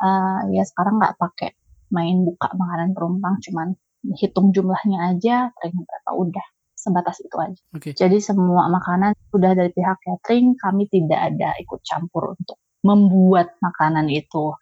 [0.00, 1.50] eh, ya sekarang nggak pakai
[1.92, 3.68] main buka makanan penumpang, cuman
[4.16, 7.60] hitung jumlahnya aja, ternyata udah sebatas itu aja.
[7.76, 7.92] Oke.
[7.92, 14.08] Jadi semua makanan sudah dari pihak catering, kami tidak ada ikut campur untuk membuat makanan
[14.08, 14.56] itu.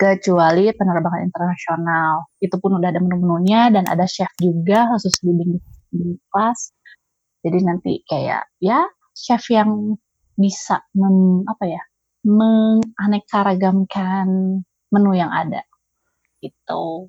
[0.00, 5.32] Kecuali penerbangan internasional, itu pun udah ada menu-menunya dan ada chef juga khusus di
[5.92, 6.72] di kelas.
[7.44, 9.96] Jadi nanti kayak ya chef yang
[10.36, 11.80] bisa mem, apa ya
[12.26, 14.28] menganeka-ragamkan
[14.92, 15.64] menu yang ada
[16.42, 17.08] gitu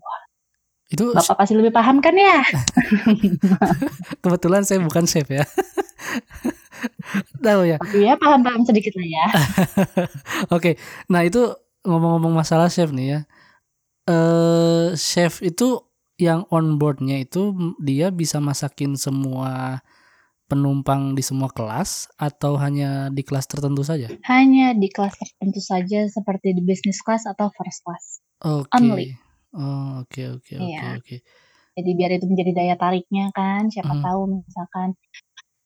[0.87, 2.39] Itu bapak pasti lebih paham kan ya
[4.23, 5.43] kebetulan saya bukan chef ya.
[7.43, 7.77] Tahu ya.
[7.81, 9.25] tapi ya paham-paham sedikit lah ya
[10.55, 10.77] Oke.
[11.09, 11.51] Nah, itu
[11.85, 13.19] ngomong-ngomong masalah chef nih ya.
[14.07, 15.83] Eh chef itu
[16.17, 19.83] yang on boardnya itu dia bisa masakin semua
[20.47, 24.07] penumpang di semua kelas atau hanya di kelas tertentu saja?
[24.25, 28.23] Hanya di kelas tertentu saja seperti di business class atau first class.
[28.41, 28.79] Oke.
[28.79, 29.11] Only.
[29.51, 30.97] Oh, oke oke oke Iya.
[31.03, 31.17] oke.
[31.77, 34.01] Jadi biar itu menjadi daya tariknya kan, siapa Mhm.
[34.01, 34.97] tahu misalkan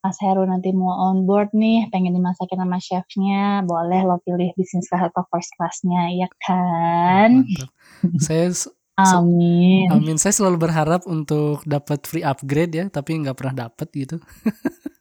[0.01, 4.89] Mas Heru nanti mau on board nih, pengen dimasakin sama chefnya, boleh lo pilih business
[4.89, 7.45] class atau first class-nya, ya kan?
[7.45, 7.69] Mantap.
[8.17, 8.49] Saya
[8.97, 9.87] Amin.
[9.93, 10.17] amin.
[10.17, 14.17] Saya selalu berharap untuk dapat free upgrade ya, tapi nggak pernah dapat gitu.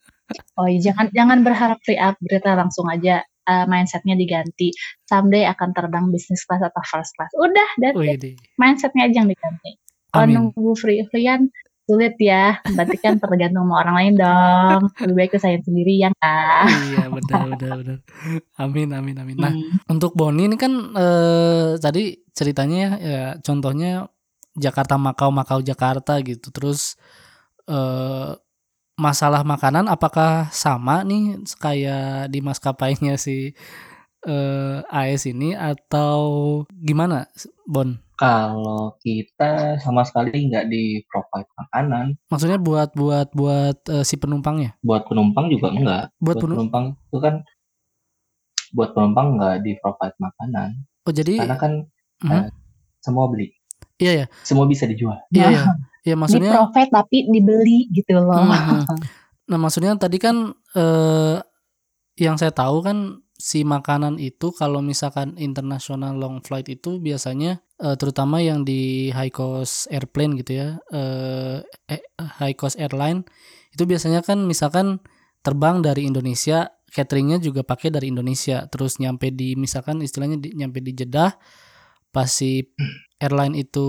[0.54, 4.70] Oh iya, jangan jangan berharap free upgrade lah, langsung aja eh, mindsetnya diganti.
[5.02, 7.34] Someday akan terbang business class atau first class.
[7.34, 8.38] Udah, deh.
[8.54, 9.74] mindsetnya aja yang diganti.
[10.14, 10.34] Kalau Amin.
[10.38, 11.50] nunggu free-freean
[11.90, 14.80] sulit ya, berarti kan tergantung sama orang lain dong.
[15.02, 16.70] Lebih baik usahain sendiri ya kan?
[16.70, 17.98] Iya benar benar benar.
[18.54, 19.36] Amin amin amin.
[19.42, 19.82] Nah Hmm.
[19.90, 24.06] untuk Boni ini kan eh, tadi ceritanya ya, ya contohnya
[24.54, 26.54] Jakarta Makau Makau Jakarta gitu.
[26.54, 26.94] Terus
[27.66, 28.30] eh,
[28.94, 33.56] masalah makanan apakah sama nih kayak di maskapainya si
[34.28, 36.20] eh, AS ini atau
[36.70, 37.26] gimana
[37.66, 37.96] Bon?
[38.20, 44.76] Kalau kita sama sekali nggak di provide makanan, Maksudnya buat buat buat eh, si penumpangnya?
[44.80, 46.04] buat penumpang juga enggak.
[46.20, 47.34] Buat Buat penu- penumpang itu kan
[48.70, 50.68] buat penumpang nggak di provide makanan,
[51.02, 51.72] Oh jadi karena kan
[52.20, 52.30] Mhm.
[52.30, 52.44] eh,
[53.00, 53.56] semua beli,
[53.96, 55.16] iya ya semua bisa dijual.
[55.32, 55.64] iya Nah, ya.
[56.04, 58.46] Iya Di maksudnya profit tapi dibeli gitu loh.
[58.46, 59.00] Mhm.
[59.48, 60.36] Nah, maksudnya tadi kan
[60.76, 61.36] eh
[62.14, 67.96] yang saya tahu kan si makanan itu kalau misalkan international long flight itu biasanya eh,
[67.96, 71.64] terutama yang di high cost airplane gitu ya, eh,
[72.36, 73.24] high cost airline
[73.72, 75.00] itu biasanya kan misalkan
[75.40, 80.84] terbang dari Indonesia, cateringnya juga pakai dari Indonesia, terus nyampe di misalkan istilahnya di, nyampe
[80.84, 81.32] di Jeddah,
[82.12, 82.60] pas si
[83.22, 83.86] airline itu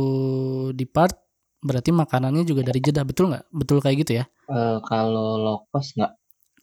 [0.71, 1.17] depart,
[1.59, 3.51] berarti makanannya juga dari Jeddah, betul nggak?
[3.51, 4.25] Betul kayak gitu ya?
[4.47, 6.13] Eh, kalau low cost nggak,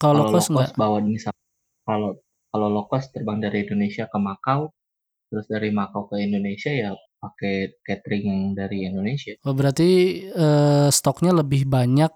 [0.00, 0.72] Kalau low cost nggak?
[0.72, 1.34] cost bawa misal
[1.84, 2.16] kalau
[2.48, 4.72] kalau low cost terbang dari Indonesia ke Makau,
[5.28, 9.34] terus dari Makau ke Indonesia ya pakai catering yang dari Indonesia.
[9.42, 12.12] Oh, berarti eh, stoknya lebih banyak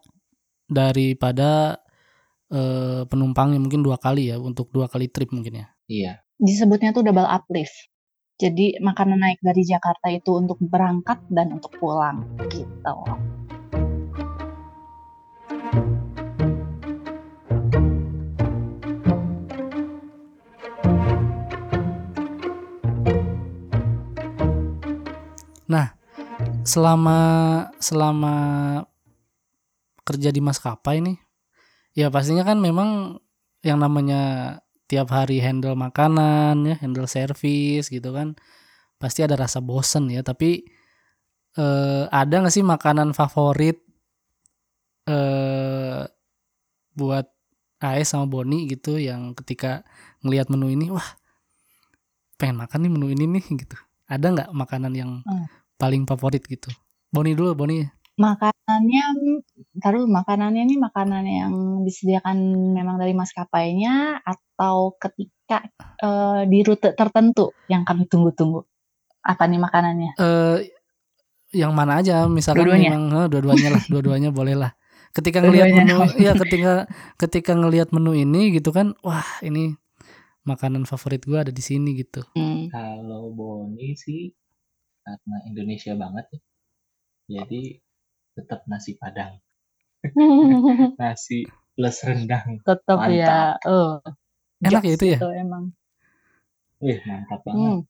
[0.70, 1.82] daripada
[2.48, 5.66] eh, penumpangnya mungkin dua kali ya untuk dua kali trip mungkin ya.
[5.90, 6.12] Iya.
[6.38, 7.92] Disebutnya tuh double uplift.
[8.40, 12.96] Jadi makanan naik dari Jakarta itu untuk berangkat dan untuk pulang gitu.
[26.62, 27.18] Selama
[27.82, 28.34] selama
[30.06, 31.18] kerja di maskapai nih,
[31.98, 33.18] ya pastinya kan memang
[33.62, 38.34] yang namanya tiap hari handle makanan ya, handle service gitu kan,
[38.98, 40.22] pasti ada rasa bosen ya.
[40.22, 40.62] Tapi
[41.58, 43.78] eh, ada nggak sih makanan favorit
[45.10, 46.06] eh
[46.94, 47.26] buat
[47.82, 49.82] AS sama Boni gitu yang ketika
[50.22, 51.18] ngelihat menu ini, wah
[52.38, 53.74] pengen makan nih menu ini nih gitu.
[54.12, 55.48] Ada nggak makanan yang Hmm.
[55.80, 56.68] paling favorit gitu?
[57.08, 57.80] Boni dulu, Boni.
[58.12, 59.04] Makanannya,
[59.80, 62.36] taruh makanannya ini makanan yang disediakan
[62.76, 65.64] memang dari maskapainya atau ketika
[65.98, 68.60] eh, di rute tertentu yang kami tunggu-tunggu.
[69.24, 70.12] Apa nih makanannya?
[70.20, 70.58] Eh
[71.52, 72.90] yang mana aja misalkan Dua-duanya?
[72.92, 74.72] memang eh, dua-duanya lah, dua-duanya boleh lah.
[75.12, 76.72] Ketika ngelihat menu, iya ketika
[77.20, 79.76] ketika ngelihat menu ini gitu kan, wah ini
[80.42, 82.22] makanan favorit gua ada di sini gitu.
[82.34, 82.68] Hmm.
[82.70, 84.30] Kalau Boni sih
[85.02, 86.40] karena Indonesia banget ya.
[87.42, 87.78] Jadi
[88.34, 89.38] tetap nasi Padang.
[91.00, 91.46] Nasi
[91.78, 92.58] plus rendang.
[92.66, 93.54] Tetap ya.
[93.66, 94.02] Oh.
[94.62, 95.18] Enak ya itu ya?
[95.38, 95.74] emang.
[96.82, 97.62] Wih, mantap banget.
[97.62, 97.80] Hmm.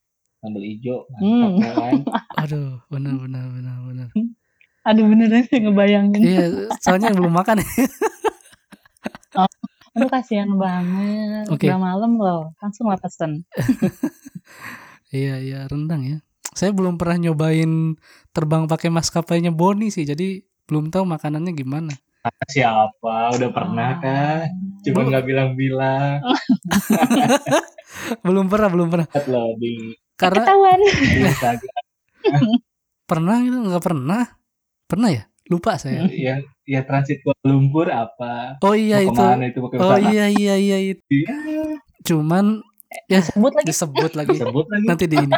[0.42, 1.52] Sambal hijau, mantap Hmm.
[1.60, 1.92] ya kan.
[2.44, 4.08] Aduh, benar benar benar benar.
[4.82, 6.20] Aduh beneran sih ngebayangin.
[6.20, 6.44] Iya,
[6.82, 7.62] soalnya yang belum makan.
[9.92, 11.46] Aduh kasihan banget.
[11.52, 11.68] Oke.
[11.68, 12.56] Udah malam loh.
[12.60, 13.42] Langsung lah pesen.
[15.12, 16.24] Iya, iya, rendang ya.
[16.56, 18.00] Saya belum pernah nyobain
[18.32, 21.92] terbang pakai maskapainya Boni sih, jadi belum tahu makanannya gimana.
[22.48, 23.36] Siapa?
[23.36, 24.48] Udah pernah kan?
[24.80, 26.24] Cuma nggak bilang-bilang.
[28.24, 29.04] Belum pernah, belum pernah.
[29.12, 30.80] Lihat loh di, Karena Ketahuan.
[31.28, 31.82] Instagram
[33.12, 34.22] pernah gitu nggak pernah.
[34.88, 35.22] Pernah ya?
[35.52, 36.08] Lupa saya.
[36.08, 38.58] yang ya transit Kuala Lumpur apa?
[38.62, 39.20] Oh iya Mau itu.
[39.20, 41.02] ke mana itu pakai Oh iya iya iya itu.
[41.10, 41.78] Iya.
[42.06, 42.62] Cuman
[43.08, 43.66] ya Sebut lagi.
[43.66, 44.36] disebut lagi.
[44.38, 44.86] Sebut lagi.
[44.86, 45.32] Nanti di ini.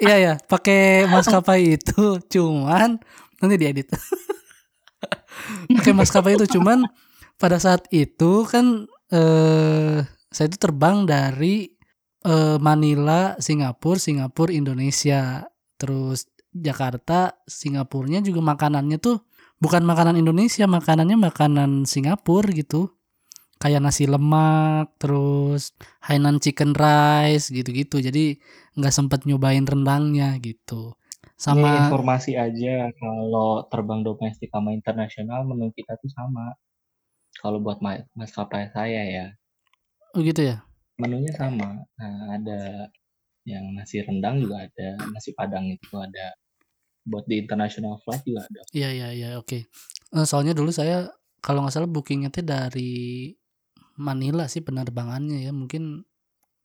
[0.00, 2.20] Iya ya, pakai maskapai itu.
[2.32, 2.96] Cuman
[3.40, 3.88] nanti diedit.
[5.76, 6.88] pakai maskapai itu cuman
[7.36, 10.00] pada saat itu kan eh
[10.32, 11.70] saya itu terbang dari
[12.26, 15.46] eh, Manila, Singapura, Singapura, Indonesia,
[15.78, 19.20] terus Jakarta, Singapurnya juga makanannya tuh
[19.62, 22.92] bukan makanan Indonesia, makanannya makanan Singapura gitu.
[23.62, 25.72] kayak nasi lemak, terus
[26.04, 27.96] Hainan chicken rice gitu-gitu.
[28.04, 28.36] Jadi
[28.76, 30.92] nggak sempet nyobain rendangnya gitu.
[31.40, 36.56] Sama informasi aja kalau terbang domestik sama internasional menu kita tuh sama.
[37.40, 39.26] Kalau buat ma- maskapai saya ya,
[40.14, 40.56] oh gitu ya.
[41.02, 41.68] menunya sama.
[41.98, 42.60] Nah, ada
[43.52, 46.26] yang nasi rendang juga ada, nasi padang itu ada.
[47.06, 48.60] Buat di international flight juga ada.
[48.74, 49.58] Iya iya iya oke.
[50.12, 51.06] Eh, soalnya dulu saya
[51.38, 53.30] kalau nggak salah bookingnya tuh dari
[53.96, 55.54] Manila sih penerbangannya ya.
[55.54, 56.02] Mungkin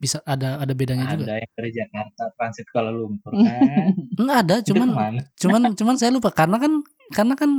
[0.01, 1.29] bisa ada ada bedanya juga.
[1.29, 3.93] Ada yang dari Jakarta transit Kuala Lumpur kan.
[4.17, 4.89] Enggak ada, cuman
[5.37, 6.81] cuman cuman saya lupa karena kan
[7.13, 7.51] karena kan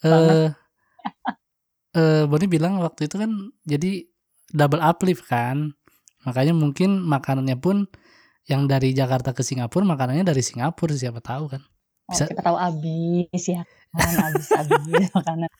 [0.00, 0.48] eh
[1.92, 4.08] eh Boni bilang waktu itu kan jadi
[4.48, 5.76] double uplift kan.
[6.24, 7.84] Makanya mungkin makanannya pun
[8.48, 11.60] yang dari Jakarta ke Singapura makanannya dari Singapura siapa tahu kan.
[12.04, 13.62] Oh, Bisa- kita tahu abis ya
[13.94, 15.50] kan abis abis makanan.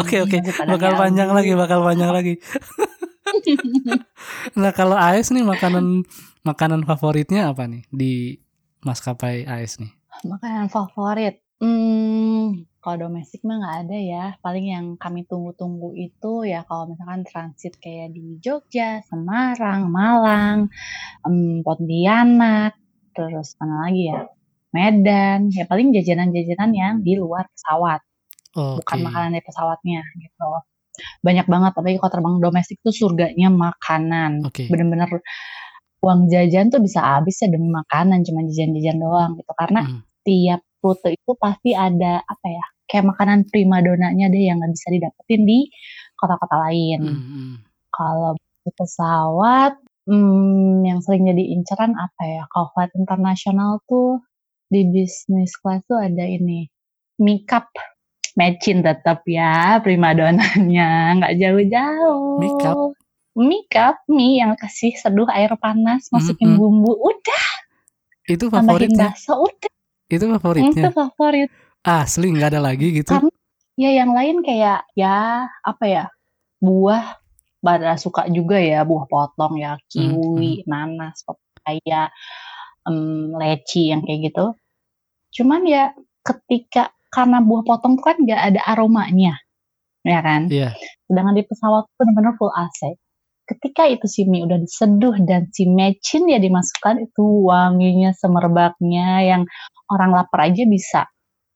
[0.00, 1.38] Oke oke, bakal panjang habis.
[1.38, 2.34] lagi, bakal panjang lagi.
[4.54, 6.06] Nah kalau AS nih makanan
[6.46, 8.38] makanan favoritnya apa nih di
[8.86, 9.90] maskapai AS nih?
[10.24, 11.42] Makanan favorit.
[11.58, 14.24] Hmm, kalau domestik mah nggak ada ya.
[14.40, 20.70] Paling yang kami tunggu-tunggu itu ya kalau misalkan transit kayak di Jogja, Semarang, Malang,
[21.26, 22.78] em, Pontianak,
[23.10, 24.28] terus mana lagi ya?
[24.74, 25.50] Medan.
[25.54, 28.00] Ya paling jajanan-jajanan yang di luar pesawat,
[28.56, 28.82] Oke.
[28.82, 30.50] bukan makanan dari pesawatnya gitu.
[31.20, 34.46] Banyak banget, tapi kalau terbang domestik tuh surganya makanan.
[34.48, 34.66] Oke.
[34.72, 35.20] Bener-bener
[36.00, 39.52] uang jajan tuh bisa habis ya demi makanan, cuma jajan-jajan doang gitu.
[39.58, 40.00] Karena Hmm.
[40.24, 45.42] tiap rute itu pasti ada apa ya kayak makanan primadonanya deh yang nggak bisa didapetin
[45.42, 45.58] di
[46.14, 47.00] kota-kota lain.
[47.02, 47.54] Hmm, hmm.
[47.90, 49.72] Kalau di pesawat,
[50.06, 52.42] hmm, yang sering jadi inceran apa ya?
[52.54, 54.22] Kalau flight internasional tuh
[54.66, 56.66] di business class tuh ada ini
[57.22, 57.70] mikap
[58.36, 62.36] matching tetap ya primadonanya nggak jauh-jauh.
[62.36, 62.76] Mikap?
[63.36, 66.60] Mikap mie yang kasih seduh air panas, masukin Mhm.
[66.60, 67.46] bumbu, udah
[68.28, 69.12] Itu favoritnya.
[69.12, 69.72] bakso, udah
[70.08, 70.90] Itu itu favoritnya.
[70.92, 71.48] favorit.
[71.84, 73.12] Asli nggak ada lagi gitu.
[73.12, 73.32] Karena
[73.76, 76.04] ya yang lain kayak ya apa ya
[76.60, 77.20] buah
[77.60, 82.08] pada suka juga ya buah potong ya kiwi, nanas, papaya,
[82.88, 84.46] em, leci yang kayak gitu.
[85.42, 89.34] Cuman ya ketika karena buah potong tuh kan nggak ada aromanya,
[90.02, 90.48] ya kan?
[90.50, 90.74] Iya.
[91.06, 92.98] Sedangkan di pesawat tuh benar-benar full AC.
[93.46, 99.42] Ketika itu si mie udah diseduh dan si mecin ya dimasukkan itu wanginya semerbaknya yang
[99.86, 101.06] orang lapar aja bisa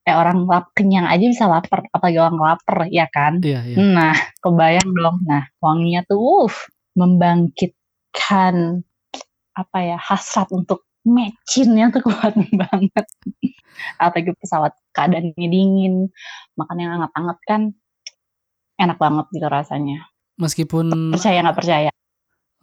[0.09, 3.77] eh orang lap, kenyang aja bisa lapar apalagi orang lapar ya kan Iya, iya.
[3.77, 6.55] nah kebayang dong nah wanginya tuh uh,
[6.97, 8.81] membangkitkan
[9.55, 13.07] apa ya hasrat untuk mecinnya tuh kuat banget
[13.99, 16.09] apalagi pesawat keadaannya dingin
[16.55, 17.63] makan yang hangat-hangat kan
[18.79, 20.07] enak banget gitu rasanya
[20.41, 21.91] Meskipun percaya nggak percaya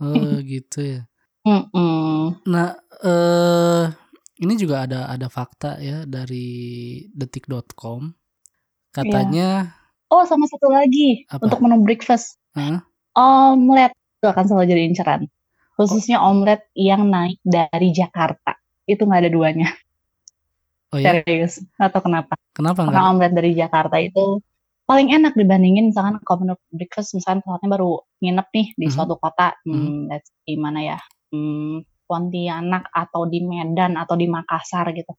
[0.01, 1.01] oh gitu ya.
[1.47, 2.43] Mm-mm.
[2.43, 2.75] Nah,
[3.07, 3.86] eh
[4.43, 8.12] ini juga ada ada fakta ya dari detik.com.
[8.91, 9.77] Katanya
[10.12, 11.47] oh sama satu lagi Apa?
[11.47, 12.83] untuk menu breakfast Hah?
[13.15, 15.21] omelet itu akan selalu jadi inceran
[15.77, 18.57] khususnya omelet yang naik dari Jakarta.
[18.89, 19.69] Itu nggak ada duanya.
[20.91, 21.61] Oh ya, serius.
[21.77, 22.33] Atau kenapa.
[22.55, 22.95] Kenapa enggak?
[22.97, 24.41] karena omelet dari Jakarta itu
[24.87, 27.91] paling enak dibandingin misalkan kalau menu breakfast misalkan pesawatnya baru
[28.23, 28.93] nginep nih di Mhm.
[28.95, 29.53] suatu kota.
[29.67, 30.99] Hmm, let's say di mana ya?
[31.29, 35.11] Hmm, Pontianak atau di Medan atau di Makassar gitu.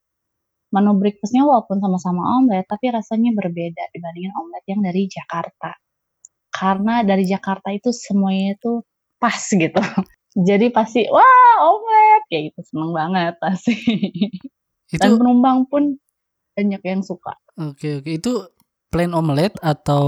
[0.72, 5.76] Menu breakfastnya walaupun sama-sama omelet tapi rasanya berbeda dibandingin omelet yang dari Jakarta.
[6.48, 8.80] Karena dari Jakarta itu semuanya itu
[9.20, 9.76] pas gitu
[10.38, 13.74] jadi pasti wah omelet kayak gitu seneng banget pasti.
[14.94, 15.98] Dan Itu penumpang pun
[16.54, 17.34] banyak yang suka.
[17.58, 18.08] Oke oke.
[18.08, 18.46] Itu
[18.88, 20.04] plain omelet atau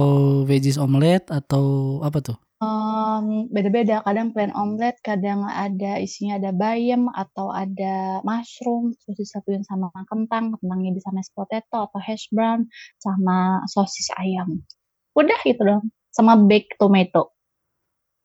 [0.49, 2.39] veggies omelet atau apa tuh?
[2.61, 4.01] Em, beda-beda.
[4.07, 10.57] Kadang plain omelet kadang ada isinya ada bayam atau ada mushroom terus disatuin sama kentang
[10.57, 12.69] kentangnya bisa mashed potato atau hash brown
[13.03, 14.65] sama sosis ayam.
[15.13, 17.33] Udah gitu dong sama baked tomato.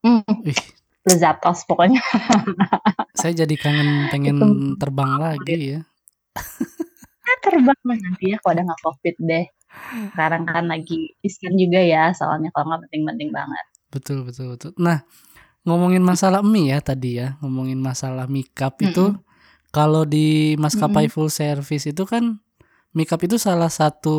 [0.06, 0.56] Hmm, Wih,
[1.06, 2.02] lezatos pokoknya
[3.20, 4.48] saya jadi kangen pengen Itu
[4.82, 5.82] terbang lagi ya.
[7.44, 9.46] terbang nanti ya kalau ada nggak covid deh
[10.14, 14.76] sekarang kan lagi diskon juga ya soalnya kalau nggak penting-penting banget Betul betul betul.
[14.76, 15.08] Nah,
[15.64, 19.16] ngomongin masalah mie ya tadi ya, ngomongin masalah mie cup itu
[19.72, 22.36] kalau di maskapai full service itu kan
[22.92, 24.18] mie cup itu salah satu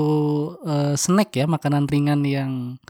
[0.64, 2.81] eh, snack ya, makanan ringan yang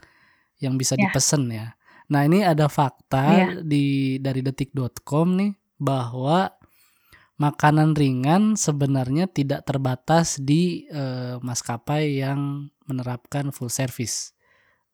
[0.63, 1.11] yang bisa Ya.
[1.11, 1.76] dipesen ya.
[2.07, 3.59] Nah, ini ada fakta Iya.
[3.59, 6.47] di dari detik.com nih bahwa
[7.37, 14.33] makanan ringan sebenarnya tidak terbatas di eh, maskapai yang menerapkan full service.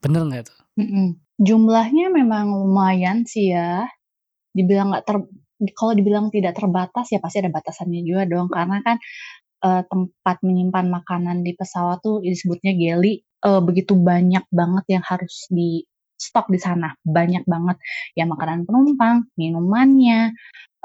[0.04, 0.62] Bener nggak tuh?
[0.78, 1.06] Mhm.
[1.42, 3.86] Jumlahnya memang lumayan sih ya.
[4.58, 5.18] Dibilang nggak ter
[5.80, 8.98] kalau dibilang tidak terbatas ya pasti ada batasannya juga dong karena kan,
[9.66, 15.48] eee, tempat menyimpan makanan di pesawat tuh disebutnya galley, eee, begitu banyak banget yang harus
[15.52, 15.84] di
[16.20, 17.78] stok di sana, banyak banget.
[18.18, 20.34] Ya makanan penumpang, minumannya,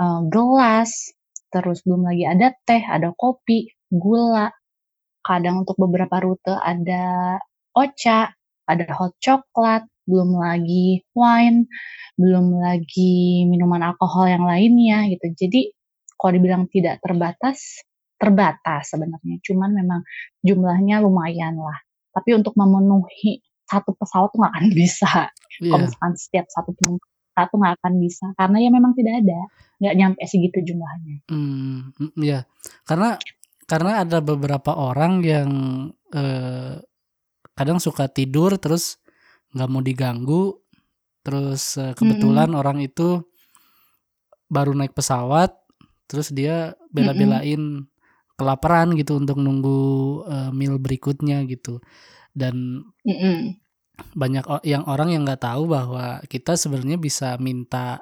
[0.01, 1.12] eee, gelas,
[1.55, 4.51] terus belum lagi ada teh, ada kopi, gula,
[5.27, 7.37] kadang untuk beberapa rute ada
[7.77, 8.31] ocha,
[8.69, 11.69] ada hot coklat, belum lagi wine,
[12.21, 15.27] belum lagi minuman alkohol yang lainnya gitu.
[15.37, 15.62] Jadi
[16.19, 17.83] kalau dibilang tidak terbatas,
[18.21, 20.01] terbatas sebenarnya, cuman memang
[20.45, 21.79] jumlahnya lumayan lah.
[22.14, 25.11] Tapi untuk memenuhi satu pesawat tuh nggak akan bisa.
[25.61, 25.85] Kalau Iya.
[25.87, 29.40] misalkan setiap satu penumpang satu nggak akan bisa, karena ya memang tidak ada,
[29.78, 31.16] nggak nyampe segitu jumlahnya.
[31.31, 32.42] Mhm, iya.
[32.83, 33.14] Karena
[33.70, 35.50] karena ada beberapa orang yang,
[36.11, 36.83] eee,
[37.54, 38.98] kadang suka tidur terus
[39.54, 40.57] nggak mau diganggu,
[41.26, 41.94] terus, Mhm.
[41.98, 43.22] kebetulan orang itu
[44.50, 45.52] baru naik pesawat,
[46.09, 47.85] terus dia bela-belain
[48.40, 49.81] kelaparan gitu untuk nunggu,
[50.26, 51.78] eee, meal berikutnya gitu.
[52.40, 52.57] Dan
[53.07, 53.59] Mhm.
[54.14, 57.98] banyak o yang orang yang nggak tahu bahwa kita sebenarnya bisa minta,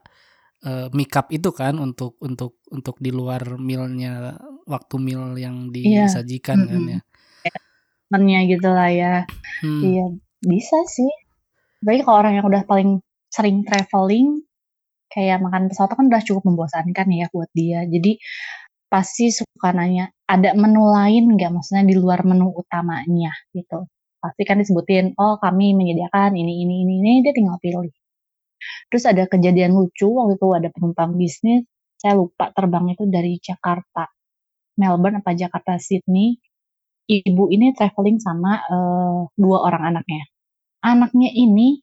[0.66, 4.37] eee, mic-up itu kan untuk untuk untuk di luar meal-nya,
[4.68, 6.92] waktu meal yang Iya, disajikan kan mhm.
[6.99, 7.01] ya.
[8.11, 9.14] Temennya gitulah ya.
[9.62, 9.83] Hmm.
[9.88, 10.07] Iya,
[10.44, 11.11] bisa sih.
[11.83, 12.90] Apalagi kalau orang yang udah paling
[13.33, 14.42] sering travelling,
[15.12, 17.85] kayak makan pesawat kan udah cukup membosankan ya buat dia.
[17.88, 18.18] Jadi
[18.92, 23.87] pasti suka nanya, "Ada menu lain nggak?" Maksudnya di luar menu utamanya gitu.
[24.27, 27.95] Pasti kan disebutin, "Oh kami menyediakan ini ini ini ini," dia tinggal pilih.
[28.91, 31.62] Terus ada kejadian lucu waktu itu ada penumpang bisnis,
[31.99, 34.11] saya lupa terbangnya itu dari Jakarta
[34.79, 36.37] Melbourne apa Jakarta Sydney.
[37.07, 40.27] Ibu ini travelling sama, eee, 2 orang anaknya.
[40.83, 41.79] Anaknya ini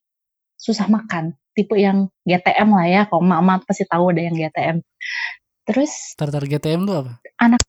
[0.59, 4.77] susah makan, tipe yang GTM lah ya, kalau emak-emak pasti tahu ada yang GTM.
[5.67, 7.13] Terus Tartar GTM tuh apa?
[7.39, 7.61] anak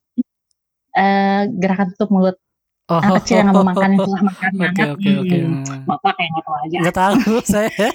[0.98, 2.36] eee, gerakan tutup mulut.
[2.84, 3.00] Oh.
[3.00, 5.52] Anak kecil yang mau makan, yang susah makan Oke banget, oke oke, mhm.
[5.64, 5.80] heeh.
[5.88, 6.78] Bapak kayak tahu aja.
[6.84, 7.88] Nggak tahu saya.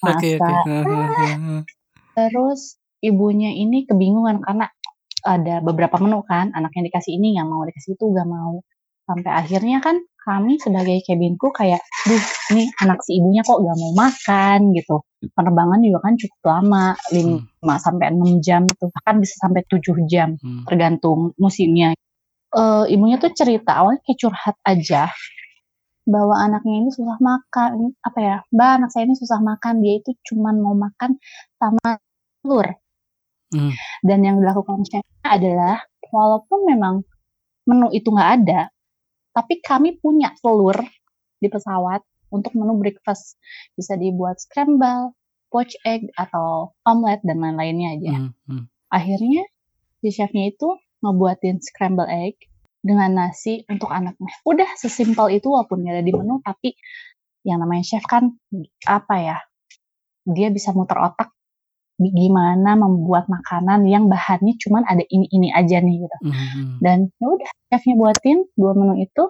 [0.00, 1.08] Oke oke, Masa heeh heeh
[1.44, 1.60] heeh.
[2.16, 2.60] Terus
[3.04, 4.64] ibunya ini kebingungan karena
[5.20, 8.64] ada beberapa menu kan, anaknya dikasih ini nggak mau, dikasih itu nggak mau.
[9.04, 12.24] Sampai akhirnya kan kami sebagai cabin crew kayak, "Duh
[12.56, 14.96] nih anak si ibunya kok nggak mau makan," gitu.
[15.36, 17.44] Penerbangan juga kan cukup lama, Hmm.
[17.60, 20.64] 5 sampai 6 jam tuh, bahkan bisa sampai 7 jam, Hmm.
[20.64, 21.92] tergantung musimnya.
[22.50, 25.06] Eee, ibunya tuh cerita, awalnya kayak curhat aja,
[26.08, 30.10] bahwa anaknya ini susah makan, apa ya, "Mbak, anak saya ini susah makan, dia itu
[30.30, 31.18] cuman mau makan
[31.60, 31.98] sama
[32.42, 32.68] telur."
[33.54, 33.72] Hmm.
[34.06, 35.76] Dan yang dilakukan chef-nya adalah,
[36.10, 36.94] walaupun memang
[37.68, 38.60] menu itu nggak ada,
[39.36, 40.76] tapi kami punya telur
[41.42, 42.02] di pesawat
[42.34, 43.38] untuk menu breakfast.
[43.78, 45.14] Bisa dibuat scramble,
[45.52, 48.14] poached egg, atau omelet, dan lain-lainnya aja.
[48.26, 48.64] Hmm hmm.
[48.92, 49.42] Akhirnya
[50.02, 50.68] si chef-nya itu
[51.04, 52.36] ngebuatin scramble egg
[52.80, 54.32] dengan nasi untuk anaknya.
[54.48, 56.76] Udah sesimpel itu walaupun nggak ada di menu, tapi
[57.44, 58.32] yang namanya chef kan,
[58.88, 59.36] apa ya,
[60.28, 61.32] dia bisa muter otak
[62.00, 66.16] gi gimana membuat makanan yang bahannya cuman ada ini-ini aja nih gitu.
[66.24, 66.72] Mhm mhm.
[66.80, 69.24] Dan ya udah chef-nya buatin 2 menu itu,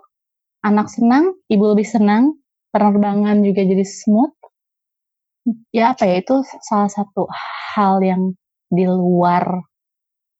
[0.62, 2.38] anak senang, ibu lebih senang,
[2.70, 4.34] penerbangan juga jadi smooth.
[5.74, 7.26] Ya apa ya, itu salah satu
[7.74, 8.34] hal yang
[8.70, 9.66] di luar,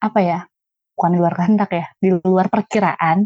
[0.02, 0.40] apa ya,
[1.00, 3.24] bukan di luar kehendak ya, di luar perkiraan.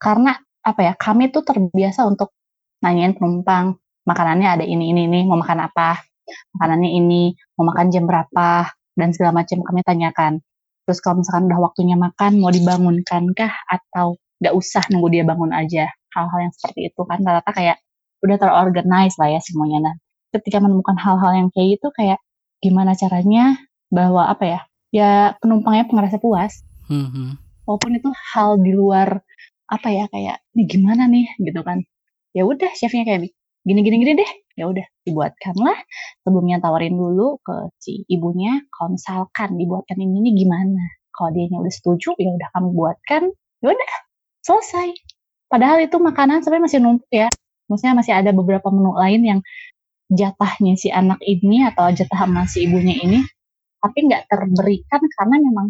[0.00, 0.32] Karena
[0.64, 2.32] apa ya, kami tuh terbiasa untuk
[2.80, 3.76] nanyain penumpang,
[4.08, 6.00] "Makanannya ada ini ini ini, mau makan apa?
[6.56, 10.40] Makanannya ini, mau makan jam berapa?" Dan segala macam kami tanyakan.
[10.88, 15.92] Terus kalau misalkan udah waktunya makan, mau dibangunkankah atau nggak usah nunggu dia bangun aja?
[16.16, 17.76] Hal-hal yang seperti itu kan rata-rata kayak
[18.24, 19.92] udah ter-organize lah ya semuanya.
[19.92, 19.94] Nah,
[20.32, 22.16] ketika menemukan hal-hal yang kayak gitu kayak
[22.64, 23.60] gimana caranya
[23.92, 25.10] bahwa apa ya, ya
[25.44, 26.64] penumpangnya ngerasa puas.
[26.90, 27.40] Mhm.
[27.64, 29.20] Walaupun itu hal di luar
[29.72, 31.80] apa ya, kayak, "Nih gimana nih?" Gitu kan.
[32.36, 33.32] Ya udah chef-nya kayak,
[33.64, 35.78] "Gini gini gini deh." Ya udah dibuatkanlah,
[36.22, 40.84] sebelumnya tawarin dulu ke si ibunya, kalau misalkan dibuatkan ini nih gimana?
[41.16, 43.22] Kalau dianya udah setuju, ya udah kami buatkan,
[43.64, 43.90] ya udah
[44.46, 44.94] selesai.
[45.50, 47.28] Padahal itu makanan sebenarnya masih numpuk ya,
[47.70, 49.40] maksudnya masih ada beberapa menu lain yang
[50.12, 53.20] jatahnya si anak ini atau jatah sama si ibunya ini,
[53.82, 55.68] tapi nggak terberikan karena memang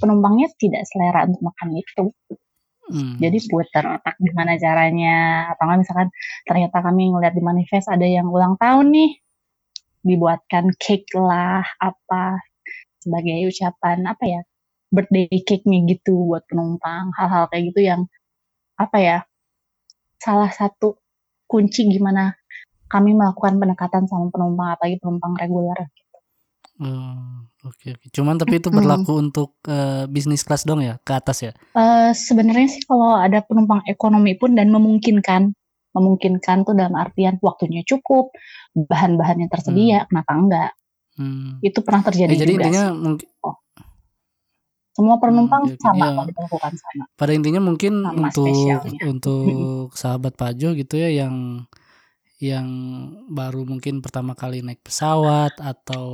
[0.00, 2.04] penumpangnya tidak selera untuk makan itu.
[2.92, 3.16] Mmm.
[3.22, 6.08] Jadi puter otak gimana caranya, atau misalkan
[6.44, 9.10] ternyata kami ngeliat di manifest ada yang ulang tahun nih,
[10.04, 12.42] dibuatkan cake lah, apa,
[13.02, 14.40] sebagai ucapan, apa ya,
[14.92, 17.12] birthday cake-nya gitu buat penumpang.
[17.18, 18.02] Hal-hal kayak gitu yang,
[18.78, 19.18] apa ya,
[20.22, 20.98] salah satu
[21.50, 22.34] kunci gimana
[22.92, 25.78] kami melakukan pendekatan sama penumpang apalagi penumpang reguler.
[26.82, 28.06] Oh, oke oke.
[28.16, 28.76] Cuman tapi itu Mhm.
[28.78, 30.98] berlaku untuk, eee, bisnis kelas dong ya?
[31.06, 31.52] Ke atas ya?
[31.76, 35.42] Eee, sebenarnya sih kalau ada penumpang ekonomi pun dan memungkinkan
[35.96, 38.32] memungkinkan tuh dalam artian waktunya cukup,
[38.76, 39.52] bahan-bahannya Mmm.
[39.52, 40.70] tersedia, kenapa enggak?
[41.20, 41.60] Mmm.
[41.68, 42.92] Itu pernah terjadi Eh, jadi juga intinya sih.
[42.96, 43.56] mungki Oh.
[44.96, 45.80] Semua Mmm, penumpang oke oke.
[45.80, 46.28] sama Iya.
[46.28, 47.04] diperlakukan sama.
[47.20, 49.00] Pada intinya mungkin Sama untuk spesialnya.
[49.00, 49.08] Mhm.
[49.16, 51.36] untuk sahabat Pajo gitu ya yang
[52.42, 52.68] yang
[53.30, 56.06] baru mungkin pertama kali naik pesawat atau,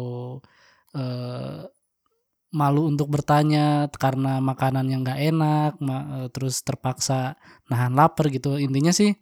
[0.97, 1.69] eee,
[2.55, 7.37] malu untuk bertanya karena makanannya nggak enak, eee, terus terpaksa
[7.71, 8.57] nahan laper gitu.
[8.61, 9.13] Intinya sih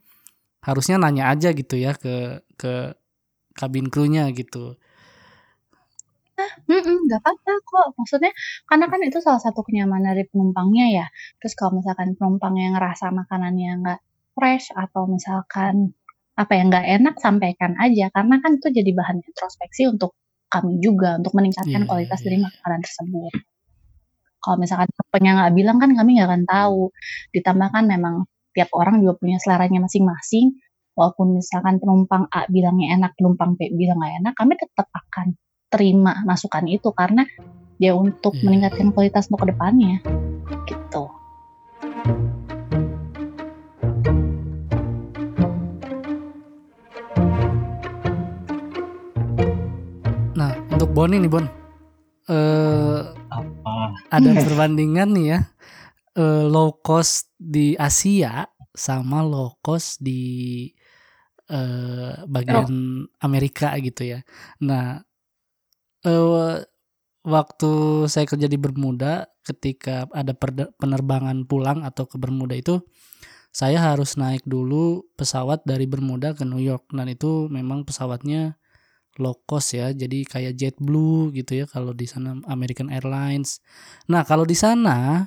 [0.65, 2.95] harusnya nanya aja gitu ya ke ke
[3.59, 4.77] kabin krunya gitu.
[6.39, 6.53] Ah,
[7.07, 7.87] nggak apa-apa kok.
[7.99, 8.33] Maksudnya
[8.69, 11.07] karena kan itu salah satu kenyamanan dari penumpangnya ya.
[11.41, 14.01] Terus kalau misalkan penumpang yang ngerasa makanannya nggak
[14.37, 15.97] fresh atau misalkan
[16.37, 18.13] apa ya, nggak enak, sampaikan aja.
[18.13, 20.13] Karena kan itu jadi bahan introspeksi untuk
[20.47, 22.45] kami juga, untuk meningkatkan Iya iya kualitas dari iya.
[22.47, 23.33] makanan tersebut.
[24.43, 26.81] Kalau misalkan penumpangnya nggak bilang kan kami nggak akan tahu.
[27.35, 28.15] Ditambah kan memang
[28.55, 30.55] tiap orang juga punya seleranya masing-masing.
[30.97, 35.37] Walaupun misalkan penumpang A bilangnya enak, penumpang B bilang nggak enak, kami tetap akan
[35.69, 37.27] terima masukan itu karena
[37.77, 38.43] ya untuk iya.
[38.49, 40.01] meningkatkan kualitas untuk ke depannya,
[40.65, 41.11] gitu.
[50.77, 51.47] Untuk Boni nih, Bon.
[53.33, 53.97] Apa?
[54.13, 55.39] ada perbandingan nih ya,
[56.21, 58.45] eee, low cost di Asia
[58.77, 60.69] sama low cost di,
[61.49, 62.29] Eropa.
[62.29, 64.21] bagian Amerika gitu ya.
[64.61, 65.01] Nah,
[66.05, 66.61] eee,
[67.25, 67.73] waktu
[68.13, 70.37] saya kerja di Bermuda ketika ada
[70.77, 72.85] penerbangan pulang atau ke Bermuda itu,
[73.49, 78.61] saya harus naik dulu pesawat dari Bermuda ke New York dan itu memang pesawatnya
[79.19, 83.61] low cost ya, jadi kayak JetBlue gitu ya kalau di sana American Airlines.
[84.09, 85.27] Nah, kalau di sana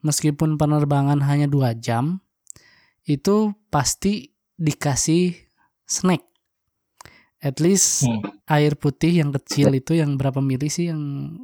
[0.00, 2.20] meskipun penerbangan hanya 2 jam,
[3.04, 5.36] itu pasti dikasih
[5.86, 6.22] snack.
[7.38, 8.24] At least Hmm.
[8.48, 10.98] air putih yang kecil itu yang berapa mili sih yang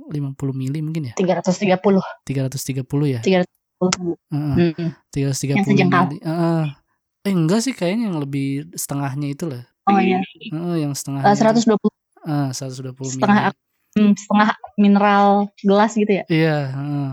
[0.08, 1.14] 50 mili mungkin ya?
[1.14, 2.00] 330.
[2.24, 3.20] 330 ya?
[3.20, 4.16] 330.
[4.32, 4.88] Heeh, Mhm.
[5.12, 6.02] 330 Yang sejengkal.
[6.08, 6.64] mili heeh.
[7.22, 9.62] Eh, enggak sih kayaknya yang lebih setengahnya itu lah.
[9.90, 10.22] Oh iya.
[10.52, 11.90] Heeh, yang Eee, setengahnya 120
[12.22, 13.50] heeh, 120 setengah
[13.98, 15.26] mmm, setengah mineral
[15.58, 16.24] gelas gitu ya?
[16.30, 17.08] Iya, heeh.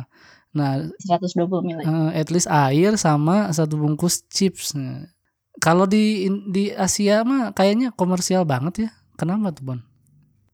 [0.54, 1.82] Nah 120 mili.
[1.82, 4.78] heeh, at least air sama 1 bungkus chips.
[4.78, 5.10] Nah,
[5.62, 8.92] kalau di in di Asia mah kayaknya komersial banget ya.
[9.18, 9.80] Kenapa tuh, Bon?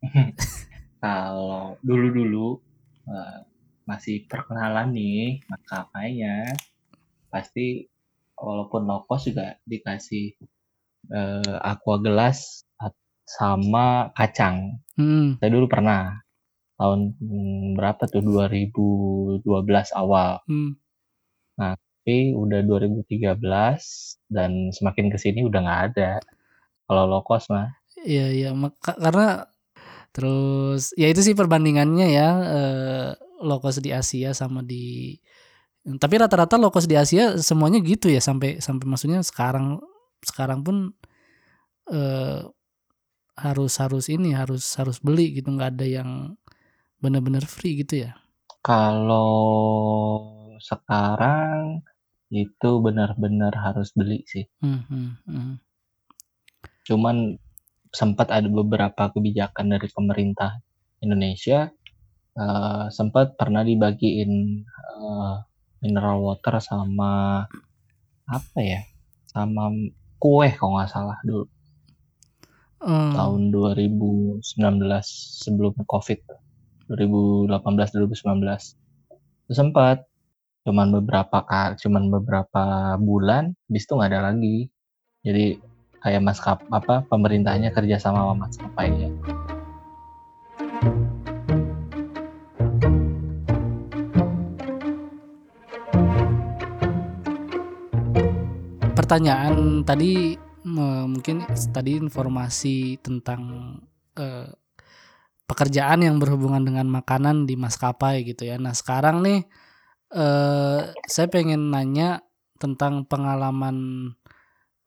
[1.04, 2.60] Kalau dulu-dulu,
[3.10, 3.40] eee,
[3.90, 6.46] masih perkenalan nih maskapainya,
[7.34, 7.86] pasti
[8.40, 10.36] walaupun low cost juga dikasih,
[11.10, 12.66] eee, aqua gelas
[13.26, 14.78] sama kacang.
[15.02, 15.42] Mhm.
[15.42, 16.22] Saya dulu pernah
[16.78, 20.44] tahun, mmm, berapa tuh 2012 awal.
[20.46, 20.78] Mmm.
[21.58, 26.12] Nah, tapi udah 2013 dan semakin ke sini udah nggak ada
[26.86, 27.74] kalau low cost mah.
[28.06, 29.50] Iya iya, maka karena
[30.14, 33.10] terus ya itu sih perbandingannya ya, eee,
[33.42, 35.18] low cost di Asia sama di
[35.86, 39.82] tapi rata-rata low cost di Asia semuanya gitu ya sampai sampai maksudnya sekarang
[40.24, 40.94] sekarang pun,
[41.92, 42.48] eee,
[43.40, 46.12] harus harus ini, harus harus beli gitu, nggak ada yang
[47.04, 48.12] bener-bener free gitu ya?
[48.66, 49.34] Kalau
[50.64, 51.84] sekarang
[52.34, 54.46] itu benar-benar harus beli sih.
[54.64, 55.56] Mhm mhm.
[56.86, 57.38] Cuman
[57.94, 60.60] sempat ada beberapa kebijakan dari pemerintah
[61.02, 61.70] Indonesia,
[62.38, 64.34] eee, sempat pernah dibagiin,
[64.66, 65.34] eee,
[65.86, 67.46] mineral water sama
[68.30, 68.82] apa ya,
[69.30, 69.70] sama
[70.20, 71.46] kue kalau nggak salah dulu.
[72.86, 73.12] Oh.
[73.18, 74.46] Tahun 2019
[75.42, 76.42] sebelum Covid tuh,
[76.94, 78.78] 2018, 2019.
[79.46, 80.06] Itu sempat,
[80.66, 81.46] cuman beberapa
[81.82, 84.70] cuman beberapa bulan, habis itu nggak ada lagi.
[85.26, 85.58] Jadi
[86.06, 89.10] kayak maskap apa, pemerintahnya kerja sama sama maskapainya.
[99.06, 100.34] Pertanyaan tadi,
[100.66, 103.78] me mungkin tadi informasi tentang,
[104.18, 104.50] eee,
[105.46, 108.58] pekerjaan yang berhubungan dengan makanan di maskapai gitu ya.
[108.58, 109.46] Nah sekarang nih,
[110.10, 112.26] eee, saya pengen nanya
[112.58, 114.10] tentang pengalaman,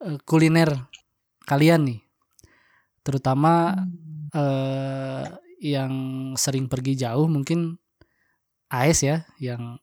[0.02, 0.74] eee, kuliner
[1.46, 2.00] kalian nih.
[3.06, 4.34] Terutama, Mmm.
[4.34, 5.24] eee,
[5.78, 5.94] yang
[6.34, 7.78] sering pergi jauh mungkin
[8.74, 9.78] AS ya, yang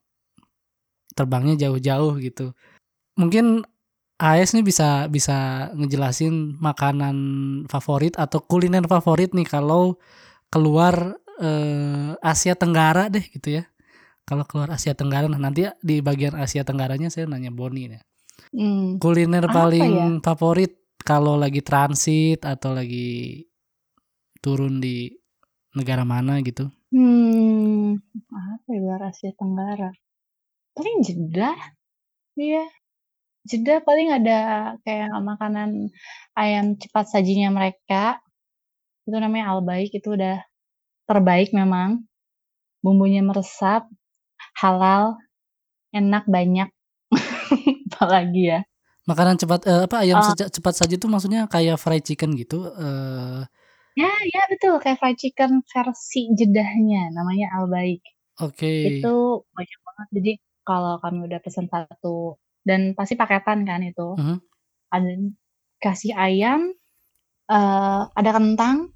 [1.16, 2.52] terbangnya jauh-jauh gitu.
[3.20, 3.64] Mungkin
[4.16, 7.18] AS nih bisa bisa ngejelasin makanan
[7.68, 10.00] favorit atau kuliner favorit nih kalau
[10.48, 13.64] keluar eh, Asia Tenggara deh gitu ya.
[14.26, 18.02] Kalau keluar Asia Tenggara nah nanti di bagian Asia Tenggaranya saya nanya Boni nih.
[18.56, 20.08] Hmm, Kuliner Apa paling ya?
[20.24, 20.72] favorit
[21.04, 23.44] kalau lagi transit atau lagi
[24.40, 25.12] turun di
[25.76, 26.72] negara mana gitu.
[26.96, 28.00] hmm,
[28.32, 29.92] apa ya luar Asia Tenggara?
[30.76, 31.56] Paling Jeddah,
[32.40, 32.64] iya.
[33.46, 34.40] Jeddah paling ada
[34.82, 35.94] kayak makanan
[36.34, 38.18] ayam cepat sajinya mereka.
[39.06, 40.42] Itu namanya Al-Baik, itu udah
[41.06, 42.02] terbaik memang.
[42.82, 43.86] Bumbunya meresap,
[44.58, 45.18] halal,
[45.94, 46.70] enak, banyak.
[47.94, 48.60] Apalagi ya?
[49.06, 52.66] Makanan cepat eh, apa ayam seja- cepat saji itu maksudnya kayak fried chicken gitu.
[52.74, 53.46] eh
[53.96, 58.02] Ya, ya betul kayak fried chicken versi Jeddahnya, namanya Al-Baik.
[58.44, 59.00] Oke.
[59.00, 60.08] Itu banyak banget.
[60.20, 60.32] Jadi
[60.68, 62.36] kalau kami udah pesen satu
[62.66, 64.18] dan pasti paketan kan itu.
[64.18, 64.38] Mhm.
[64.90, 65.12] Ada
[65.80, 66.74] kasih ayam,
[67.48, 68.90] eh, ada kentang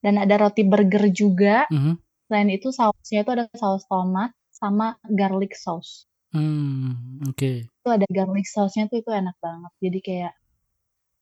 [0.00, 1.66] dan ada roti burger juga.
[1.68, 1.98] Mhm.
[2.30, 6.06] Selain itu sausnya itu ada saus tomat sama garlic sauce.
[6.28, 7.66] Hmm, oke.
[7.72, 9.72] Itu ada garlic sauce-nya tuh itu enak banget.
[9.80, 10.32] Jadi kayak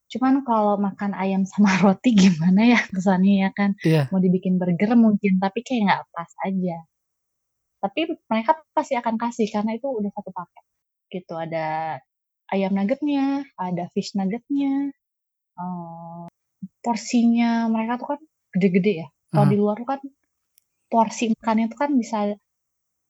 [0.07, 3.79] cuman kalau makan ayam sama roti gimana ya kesannya ya kan?
[3.87, 4.11] Iya.
[4.11, 6.79] Mau dibikin burger mungkin tapi kayak nggak pas aja.
[7.79, 10.65] Tapi mereka pasti akan kasih karena itu udah satu paket.
[11.13, 11.99] Gitu ada
[12.53, 14.91] ayam nuggetnya, ada fish nuggetnya.
[15.57, 16.25] eh,
[16.85, 18.21] porsinya mereka tuh kan
[18.53, 19.09] gede-gede ya.
[19.33, 20.01] Kalau di luar tuh kan
[20.87, 22.19] porsi makannya tuh kan bisa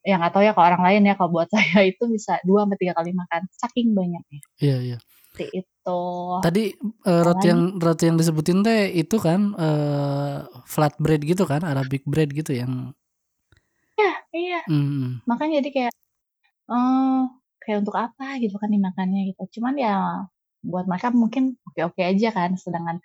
[0.06, 2.78] ya nggak tahu ya kalau orang lain ya kalau buat saya itu bisa dua sampai
[2.78, 4.98] tiga kali makan saking banyaknya Iya, iya.
[5.34, 6.00] seperti itu
[6.40, 7.50] Tadi eh, roti Apalagi?
[7.50, 12.94] yang roti yang disebutin teh itu kan eh flatbread gitu kan, Arabic bread gitu yang
[13.96, 15.92] ya iya hmm, makanya jadi kayak
[16.72, 17.22] eh
[17.66, 19.60] kayak untuk apa gitu kan dimakannya gitu.
[19.60, 19.94] Cuman ya
[20.62, 22.98] buat mereka mungkin oke-oke aja kan sedangkan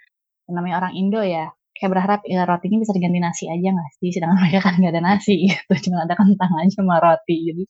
[0.49, 4.09] namanya orang Indo ya kayak berharap ya rotinya bisa diganti nasi aja nggak sih?
[4.13, 7.37] Sedangkan mereka kan nggak ada nasi gitu cuma ada kentang aja sama roti.
[7.49, 7.63] Jadi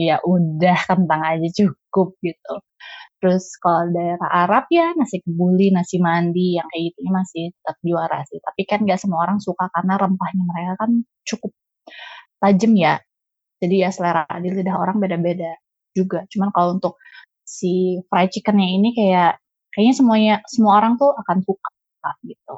[0.00, 2.54] ya udah kentang aja cukup gitu.
[3.20, 8.20] Terus kalau daerah Arab ya nasi kebuli nasi mandi yang kayak gitu masih tetap juara
[8.30, 8.38] sih.
[8.44, 10.90] Tapi kan nggak semua orang suka karena rempahnya mereka kan
[11.26, 11.52] cukup
[12.42, 12.94] tajam ya.
[13.62, 15.52] Jadi ya selera di lidah orang beda-beda
[15.98, 16.18] juga.
[16.30, 16.94] Cuman kalau untuk
[17.42, 19.42] si fried chickennya ini kayak
[19.74, 21.70] kayaknya semuanya semua orang tuh akan suka
[22.22, 22.56] gitu.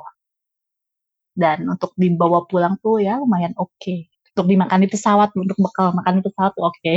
[1.32, 3.96] Dan untuk dibawa pulang tuh ya lumayan oke.
[4.36, 6.94] Untuk dimakan di pesawat untuk bekal makan di pesawat tuh oke.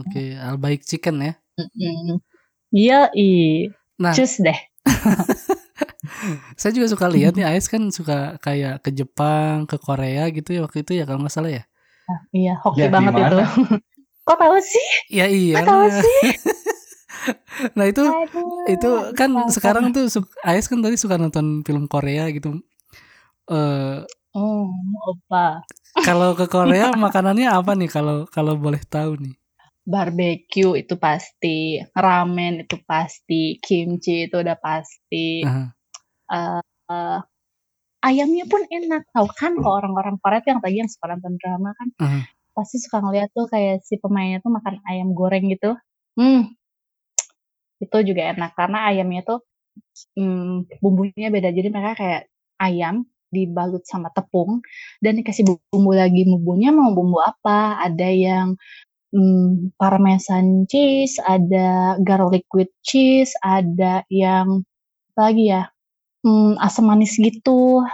[0.00, 1.32] Oke, Albaik chicken ya.
[2.72, 3.28] Iya i.
[4.00, 4.56] Nah, cus deh.
[6.60, 10.60] Saya juga suka lihat nih Ais kan suka kayak ke Jepang, ke Korea gitu ya
[10.66, 11.64] waktu itu ya kalau nggak salah ya.
[12.34, 13.28] iya hoki Ya, banget gimana?
[13.30, 13.38] itu
[14.22, 15.60] kok tahu sih Ya iya.
[15.60, 16.18] kok tahu sih
[17.78, 19.54] Nah, itu Aduh, itu kan tahu.
[19.54, 20.10] sekarang tuh
[20.42, 22.58] Ais kan tadi suka nonton film Korea gitu.
[23.46, 24.02] Eh
[24.32, 24.66] oh
[25.06, 25.60] opa
[26.02, 29.34] kalau ke Korea makanannya apa nih kalau kalau boleh tahu nih?
[29.82, 35.74] barbecue itu pasti ramen itu pasti kimchi itu udah pasti Aha.
[36.30, 37.18] eh eh,
[38.02, 41.70] ayamnya pun enak tau kan kalau orang-orang Korea tuh yang tadi yang suka nonton drama
[41.74, 42.20] kan Aha.
[42.56, 45.76] Pasti suka ngeliat tuh kayak si pemainnya tuh makan ayam goreng gitu.
[46.16, 46.52] Hmm.
[47.82, 49.38] Itu juga enak karena ayamnya tuh
[50.16, 51.50] hmm, bumbunya beda.
[51.50, 52.22] Jadi mereka kayak
[52.60, 54.60] ayam dibalut sama tepung
[55.00, 56.28] dan dikasih bumbu lagi.
[56.28, 57.80] Bumbunya mau bumbu apa?
[57.80, 58.48] Ada yang
[59.14, 64.64] hmm, parmesan cheese ada garlic with cheese ada yang
[65.12, 65.62] apa lagi ya
[66.24, 67.84] hmm, asam manis gitu.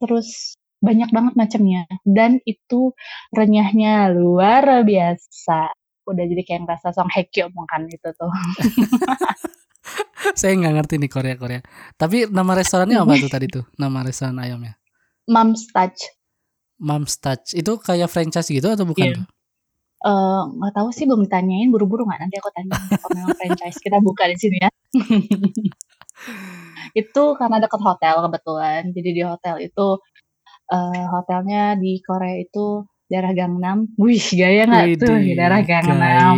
[0.00, 2.90] Terus banyak banget macamnya dan itu
[3.30, 5.70] renyahnya luar biasa
[6.02, 8.30] udah jadi kayak ngerasa Song Hye Kyo makan itu tuh
[10.38, 11.60] Saya nggak ngerti nih Korea Korea.
[11.98, 13.66] Tapi nama restorannya apa tuh tadi tuh?
[13.74, 14.78] Nama restoran ayamnya?
[15.26, 15.98] Mom's Touch
[16.78, 17.54] Mom's Touch.
[17.54, 19.14] Itu kayak franchise gitu atau bukan Iya.
[19.18, 19.26] tuh?
[20.02, 24.02] Eh, nggak tahu sih belum ditanyain buru-buru nggak nanti aku tanya kalau memang franchise kita
[24.02, 24.70] buka di sini ya
[26.98, 29.86] itu karena dekat hotel kebetulan jadi di hotel itu
[30.70, 33.92] eh, hotelnya di Korea itu daerah Gangnam.
[34.00, 35.16] Wih gaya nggak tuh?
[35.20, 36.34] Di daerah Gangnam.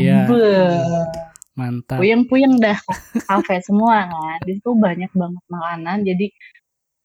[1.55, 2.03] Mantap.
[2.03, 2.75] puyeng-puyeng dah.
[3.31, 4.43] Kafe semua kan.
[4.43, 5.99] Di situ banyak banget makanan.
[6.03, 6.27] Jadi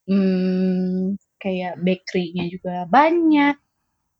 [0.09, 3.55] hmm, kayak bakery-nya juga banyak.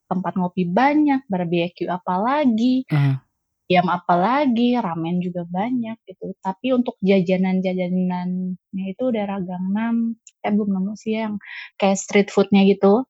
[0.05, 1.25] Tempat ngopi banyak.
[1.25, 3.25] Barbecue apalagi Aha.
[3.69, 10.93] Ayam apalagi ramen juga banyak gitu tapi untuk jajanan-jajanannya itu daerah Gangnam saya belum nemu
[10.97, 11.37] sih yang
[11.77, 13.05] kayak street foodnya gitu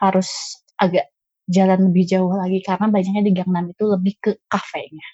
[0.00, 0.28] harus
[0.80, 1.12] agak
[1.52, 5.06] jalan lebih jauh lagi karena banyaknya di Gangnam itu lebih ke kafenya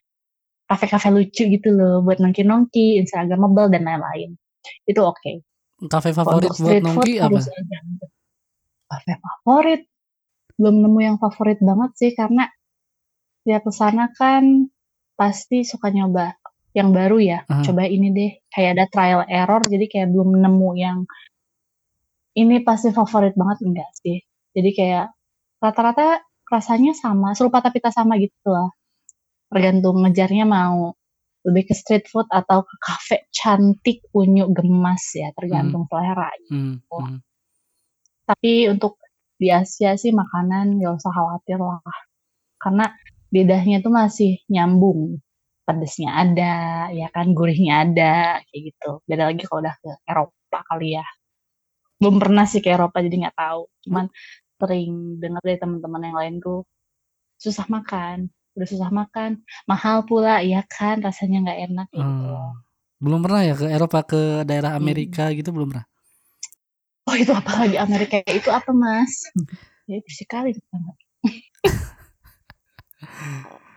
[0.69, 4.37] kafe-kafe lucu gitu loh buat nongki-nongki, instagramable dan lain-lain.
[4.89, 5.45] Itu oke.
[5.91, 7.39] Kafe Kalau favorit untuk buat nongki apa?
[8.85, 9.83] kafe favorit.
[10.55, 12.47] Belum nemu yang favorit banget sih karena
[13.45, 14.71] tiap ke sana kan
[15.15, 16.35] pasti suka nyoba
[16.75, 17.39] yang baru ya.
[17.47, 17.63] Aha.
[17.63, 18.33] Coba ini deh.
[18.51, 20.99] Kayak ada trial error jadi kayak belum nemu yang
[22.35, 24.19] ini pasti favorit banget enggak sih.
[24.55, 25.15] Jadi kayak
[25.63, 28.69] rata-rata rasanya sama, serupa tapi tak sama gitu lah.
[29.51, 30.93] Tergantung ngejarnya mau
[31.45, 36.33] lebih ke street food atau ke kafe cantik, unyu, gemas ya, tergantung selera.
[36.49, 37.19] Hmm, hmm.
[38.25, 38.97] Tapi untuk
[39.37, 41.85] di Asia sih makanan gak usah khawatir lah.
[42.57, 42.89] Karena
[43.35, 45.19] lidahnya tuh masih nyambung.
[45.65, 46.55] Pedesnya ada,
[46.93, 49.01] ya kan, gurihnya ada, kayak gitu.
[49.09, 51.07] Beda lagi kalau udah ke Eropa kali ya.
[51.97, 53.67] Belum pernah sih ke Eropa jadi nggak tahu.
[53.89, 54.07] Cuman
[54.61, 56.69] sering dengar dari teman-teman yang lain tuh
[57.41, 62.05] susah makan, udah susah makan, mahal pula, ya kan, rasanya nggak enak gitu.
[62.05, 62.53] Oh.
[63.03, 64.81] Belum pernah ya ke Eropa ke daerah Hmm.
[64.85, 65.87] Amerika gitu belum pernah.
[67.05, 69.13] Oh itu apa lagi Amerika itu apa mas?
[69.85, 70.97] Ya bersih kali di sana.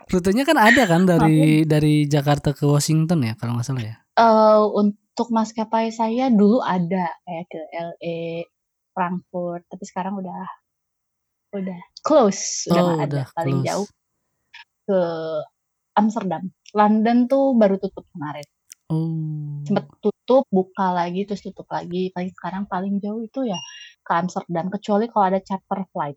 [0.08, 3.96] Rutenya kan ada kan dari dari Jakarta ke Washington ya kalau nggak salah ya.
[4.16, 8.18] Eh, untuk maskapai saya dulu ada kayak ke LA,
[8.96, 10.42] Frankfurt, tapi sekarang udah
[11.54, 13.06] udah close, udah Oh, nggak ada.
[13.08, 13.66] udah Paling close.
[13.68, 13.86] jauh
[14.88, 15.00] ke
[15.94, 16.42] Amsterdam.
[16.72, 18.46] London tuh baru tutup kemarin.
[18.88, 19.60] Oh.
[19.68, 22.08] Sempet tutup, buka lagi, terus tutup lagi.
[22.16, 23.60] Paling sekarang paling jauh itu ya
[24.00, 24.72] ke Amsterdam.
[24.72, 26.16] Kecuali kalau ada charter flight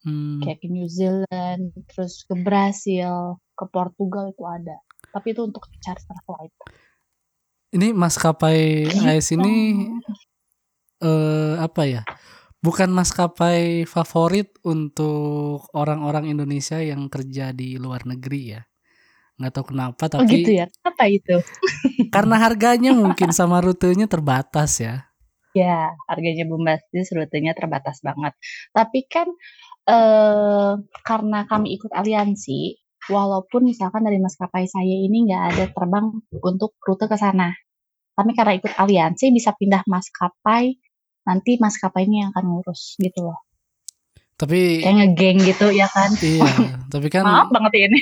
[0.00, 0.40] Hmm.
[0.40, 4.80] kayak ke New Zealand, terus ke Brasil, ke Portugal itu ada.
[5.12, 6.54] Tapi itu untuk charter flight.
[7.70, 9.86] Ini maskapai AS ini
[11.04, 12.02] eh apa ya?
[12.60, 18.62] Bukan maskapai favorit untuk orang-orang Indonesia yang kerja di luar negeri ya.
[19.40, 20.66] Nggak tahu kenapa Oh gitu tapi ya?
[20.84, 21.36] Apa itu?
[22.14, 25.08] karena harganya mungkin sama rutenya terbatas ya.
[25.50, 28.38] Ya, harganya bombastis, rutenya terbatas banget.
[28.70, 29.26] Tapi kan
[29.90, 30.72] eh
[31.02, 32.78] karena kami ikut aliansi,
[33.10, 36.06] walaupun misalkan dari maskapai saya ini nggak ada terbang
[36.40, 37.50] untuk rute ke sana.
[38.14, 40.78] Kami karena ikut aliansi bisa pindah maskapai,
[41.26, 43.40] nanti maskapainya yang akan ngurus gitu loh.
[44.36, 46.10] Tapi Kayak ngegeng gitu ya kan.
[46.22, 46.48] iya,
[46.92, 48.00] tapi kan Maaf banget ini.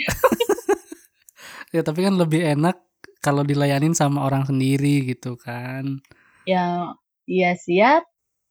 [1.75, 2.77] ya tapi kan lebih enak
[3.19, 5.99] kalau dilayanin sama orang sendiri gitu kan.
[6.47, 6.95] Ya,
[7.27, 8.07] iya siap.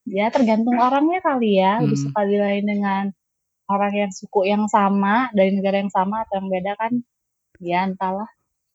[0.08, 1.80] Ya tergantung orangnya kali ya.
[1.84, 2.06] Lebih Hmm.
[2.12, 3.04] suka dilayani dengan
[3.68, 6.94] orang yang suku yang sama, dari negara yang sama atau yang beda kan.
[7.60, 8.28] Ya entahlah.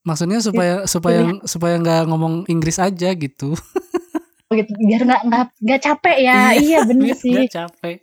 [0.02, 3.54] Maksudnya supaya supaya supaya nggak ngomong Inggris aja gitu.
[4.52, 7.96] begitu biar nggak nggak nggak capek ya iya bener biar sih nggak capek.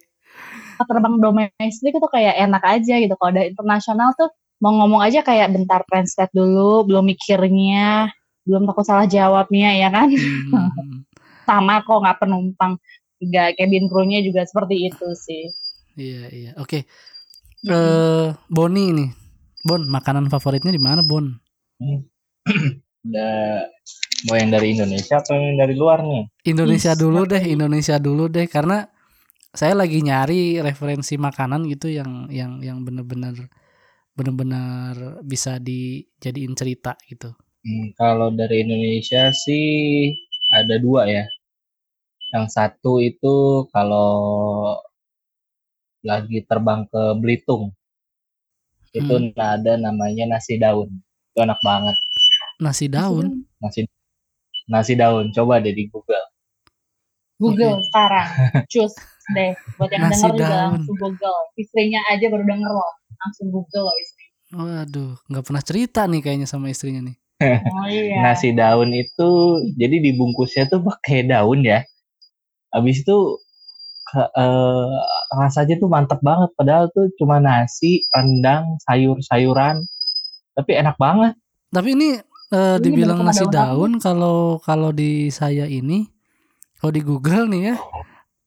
[0.80, 4.32] terbang domestik itu kayak enak aja gitu kalau ada internasional tuh
[4.64, 8.10] mau ngomong aja kayak bentar translate dulu belum mikirnya
[8.48, 11.06] belum takut salah jawabnya ya kan Hmm,
[11.48, 12.74] sama kok nggak penumpang
[13.20, 15.52] juga cabin crew-nya juga seperti itu sih
[16.00, 16.52] iya iya.
[16.56, 16.88] Oke.
[17.68, 19.06] Eh Boni ini.
[19.68, 21.28] Bon, makanan favoritnya di mana, Bon?
[23.10, 23.64] Ada
[24.28, 26.24] mau yang dari Indonesia atau yang dari luar nih?
[26.48, 27.44] Indonesia Ih, dulu deh?
[27.44, 28.88] Indonesia dulu deh karena
[29.52, 33.50] saya lagi nyari referensi makanan gitu yang yang yang bener-bener
[34.14, 37.32] bener-bener bisa dijadiin cerita gitu.
[37.64, 40.12] Hmm, kalau dari Indonesia sih
[40.52, 41.26] ada dua ya.
[42.36, 44.12] Yang satu itu kalau
[46.02, 47.72] lagi terbang ke Belitung,
[48.92, 49.36] itu Hmm.
[49.36, 50.90] ada namanya nasi daun.
[51.32, 51.96] Itu enak banget.
[52.58, 53.46] Nasi daun.
[53.60, 53.86] Nasi
[54.66, 55.30] nasi daun.
[55.32, 56.26] Coba deh di Google.
[57.40, 58.28] Google sekarang
[58.68, 58.92] cus
[59.32, 60.72] deh buat yang Nasi denger juga daun.
[60.76, 66.04] langsung Google istrinya aja baru denger loh langsung Google loh istri Waduh, nggak pernah cerita
[66.04, 67.16] nih kayaknya sama istrinya nih.
[67.72, 69.30] oh iya Nasi daun itu
[69.78, 71.80] jadi dibungkusnya tuh pakai daun ya.
[72.76, 73.40] Habis itu
[74.10, 74.90] ke- eh,
[75.32, 76.50] rasanya tuh mantep banget.
[76.54, 79.86] Padahal tuh cuma nasi, rendang, sayur-sayuran.
[80.54, 81.38] Tapi enak banget.
[81.70, 82.10] Tapi ini
[82.50, 86.10] Ini dibilang nasi daun kalau kalau di saya ini
[86.82, 87.76] kalau di Google nih ya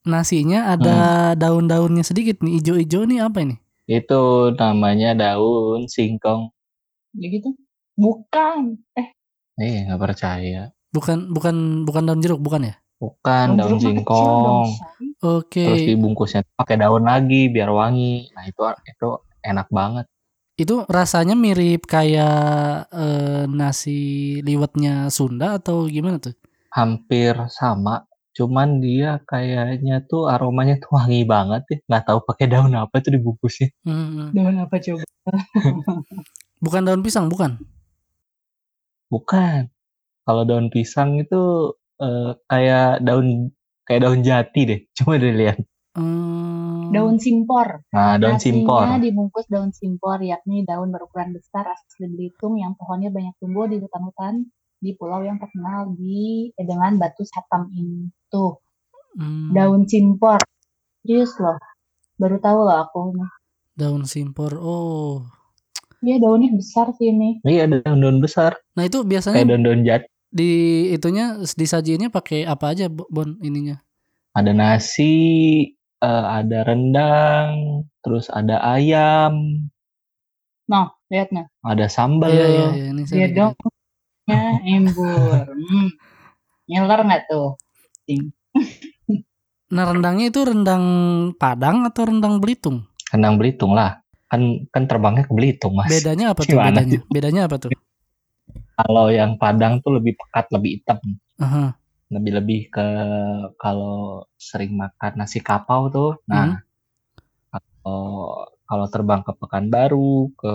[0.02, 0.98] nasinya ada
[1.30, 1.38] Hmm.
[1.38, 3.54] daun-daunnya sedikit nih ijo-ijo nih apa ini?
[3.86, 6.50] Itu namanya daun singkong.
[7.14, 7.54] Ya gitu
[7.94, 9.14] bukan eh
[9.54, 10.74] Eh, nggak percaya.
[10.90, 12.81] Bukan bukan bukan daun jeruk bukan ya?
[13.02, 14.70] Bukan daun dong, singkong.
[14.70, 15.10] Say.
[15.26, 15.66] Oke.
[15.66, 18.30] Terus dibungkusnya pakai daun lagi biar wangi.
[18.30, 19.08] Nah, itu itu
[19.42, 20.06] enak banget.
[20.54, 26.38] Itu rasanya mirip kayak eh, nasi liwetnya Sunda atau gimana tuh?
[26.70, 28.06] Hampir sama.
[28.32, 31.78] Cuman dia kayaknya tuh aromanya tuh wangi banget ya.
[31.90, 33.74] Nggak tahu pakai daun apa tuh dibungkusnya.
[33.82, 34.30] Hmm.
[34.30, 35.02] daun apa coba
[36.62, 37.58] Bukan daun pisang, bukan?
[39.10, 39.66] Bukan.
[40.22, 43.26] Kalau daun pisang itu eh, kayak daun
[43.86, 44.80] kayak daun jati deh.
[44.98, 45.58] Coba deh lihat.
[45.92, 47.84] Hmm, Daun simpor.
[47.92, 48.80] Nah, daun simpor.
[48.88, 53.76] Nasinya dibungkus daun simpor, yakni daun berukuran besar asli Belitung yang pohonnya banyak tumbuh di
[53.76, 54.48] hutan-hutan
[54.82, 58.08] di pulau yang terkenal di eh, dengan batu satam ini.
[58.32, 58.56] Tuh,
[59.20, 60.40] hmm, daun simpor.
[61.04, 61.58] Serius loh.
[62.20, 63.00] Baru tahu loh aku.
[63.76, 64.52] daun simpor.
[64.60, 65.24] Oh.
[66.02, 67.38] Iya, daunnya besar sih ini.
[67.46, 68.58] Iya, daun-daun besar.
[68.74, 70.11] Nah, itu Kayak biasanya daun-daun jati.
[70.32, 70.50] Di
[70.96, 73.84] itunya disajiinnya pakai apa aja, Bo- Bon, ininya?
[74.32, 75.12] Ada nasi,
[76.00, 79.68] eh, ada rendang, terus ada ayam,
[80.72, 81.44] Nah, lihat nih.
[81.60, 82.32] ada sambal.
[82.32, 83.54] Iya, iya, iya, ini saya lagi dong.
[84.24, 85.44] Ya, embur.
[85.52, 85.88] Hmm.
[86.70, 87.58] Ngiler nggak tuh?
[89.72, 90.84] Nah, rendangnya itu rendang
[91.36, 92.86] Padang atau rendang Belitung?
[93.12, 94.00] Rendang Belitung lah.
[94.30, 95.92] Kan kan terbangnya ke Belitung, Mas.
[95.92, 97.00] Bedanya apa tuh bedanya?
[97.12, 97.70] Bedanya apa tuh?
[98.82, 100.98] Kalau yang Padang tuh lebih pekat, lebih hitam.
[101.38, 101.78] Aha.
[102.10, 102.86] Lebih-lebih ke
[103.56, 106.12] kalau sering makan nasi kapau tuh.
[106.26, 106.60] Nah,
[107.54, 110.54] kalau kalau terbang ke Pekanbaru, ke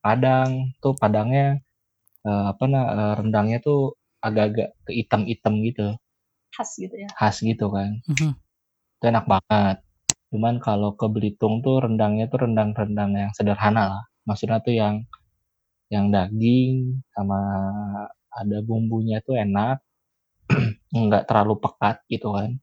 [0.00, 1.58] Padang, tuh Padangnya
[2.24, 5.96] eh, apa nah rendangnya tuh agak-agak ke hitam-hitam gitu,
[6.52, 7.08] Khas gitu ya.
[7.16, 8.00] khas gitu kan.
[8.08, 8.30] Mhm.
[9.00, 9.76] Itu enak banget.
[10.30, 14.04] Cuman kalau ke Belitung tuh rendangnya tuh rendang-rendang yang sederhana lah.
[14.28, 15.04] Maksudnya tuh yang
[15.90, 17.38] yang daging sama
[18.30, 19.82] ada bumbunya tuh enak,
[20.94, 22.56] nggak terlalu pekat gitu kan.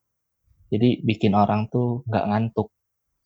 [0.67, 2.71] Jadi bikin orang tuh nggak ngantuk.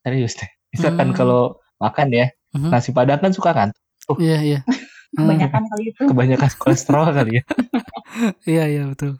[0.01, 0.49] Serius deh.
[0.73, 1.17] Misalkan Hmm.
[1.17, 1.41] kalau
[1.77, 2.69] makan ya, Mhm.
[2.69, 4.17] nasi padang kan suka ngantuk.
[4.17, 4.59] Iya, iya.
[5.11, 6.03] Hmm, Kebanyakan kali itu.
[6.07, 7.43] Kebanyakan kolesterol kali ya.
[8.47, 9.19] Iya, iya, betul.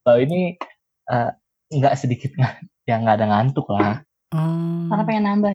[0.00, 0.56] Kalau ini
[1.06, 1.30] eh,
[1.70, 2.54] nggak sedikit nggak,
[2.88, 4.00] yang nggak ada ngantuk lah.
[4.32, 5.52] Hmm, Karena pengen nambah.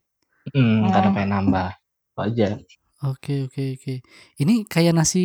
[0.53, 1.15] Hmm, karena Oh.
[1.17, 1.69] pengen nambah.
[2.13, 2.47] Itu aja.
[3.05, 3.93] Oke, oke, oke.
[4.41, 5.23] Ini kayak nasi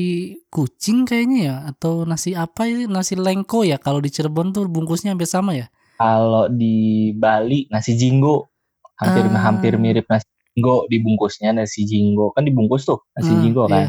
[0.52, 2.84] kucing kayaknya ya atau nasi apa ya?
[2.84, 5.66] Nasi lengko ya kalau di Cirebon tuh bungkusnya hampir sama ya?
[5.96, 8.52] Kalau di Bali nasi jinggo
[9.00, 9.40] hampir Ah.
[9.48, 13.88] hampir mirip nasi jinggo dibungkusnya nasi jinggo kan dibungkus tuh nasi Hmm, jinggo kan.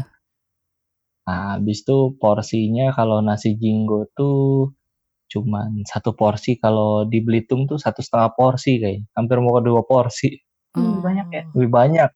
[1.22, 4.72] Nah, habis itu porsinya kalau nasi jinggo tuh
[5.32, 9.82] cuman satu porsi kalau di Belitung tuh satu setengah porsi kayak hampir mau ke dua
[9.84, 10.28] porsi
[10.72, 11.42] Hmm, banyak ya?
[11.44, 11.60] Oh.
[11.60, 12.10] lebih banyak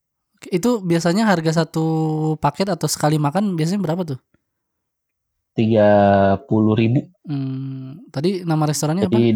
[0.57, 1.85] Itu biasanya harga satu
[2.45, 4.19] paket atau sekali makan biasanya berapa tuh?
[5.57, 5.89] tiga
[6.47, 9.19] puluh ribu Hmm, tadi nama restorannya apa?
[9.19, 9.35] jadi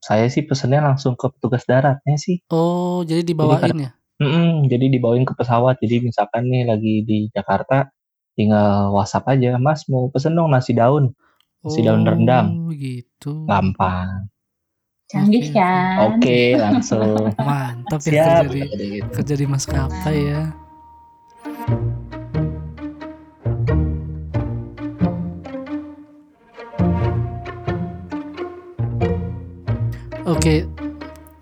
[0.00, 3.90] saya sih pesennya langsung ke petugas daratnya sih Oh, jadi dibawain ya?
[4.20, 7.88] Mm-mm, jadi dibawain ke pesawat jadi misalkan nih lagi di Jakarta
[8.36, 11.12] tinggal WhatsApp aja Mas mau pesen dong nasi daun
[11.60, 12.48] Nasi daun rendang.
[12.56, 13.32] Oh, gitu.
[13.44, 14.29] gampang
[15.10, 15.58] Canggih Oke, oke.
[15.58, 15.96] kan?
[16.06, 17.10] oke langsung
[17.48, 20.42] Mantap ya siap kerja di, kerja di maskapai ya.
[30.22, 30.68] Oke,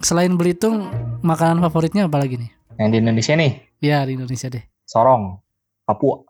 [0.01, 0.89] selain Belitung,
[1.21, 2.51] makanan favoritnya apa lagi nih?
[2.79, 4.63] yang di Indonesia nih Ya di Indonesia deh.
[4.87, 5.43] sorong
[5.83, 6.23] Papua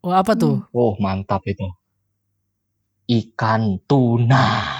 [0.00, 0.64] Wah apa tuh?
[0.72, 1.68] oh mantap itu
[3.04, 4.72] ikan tuna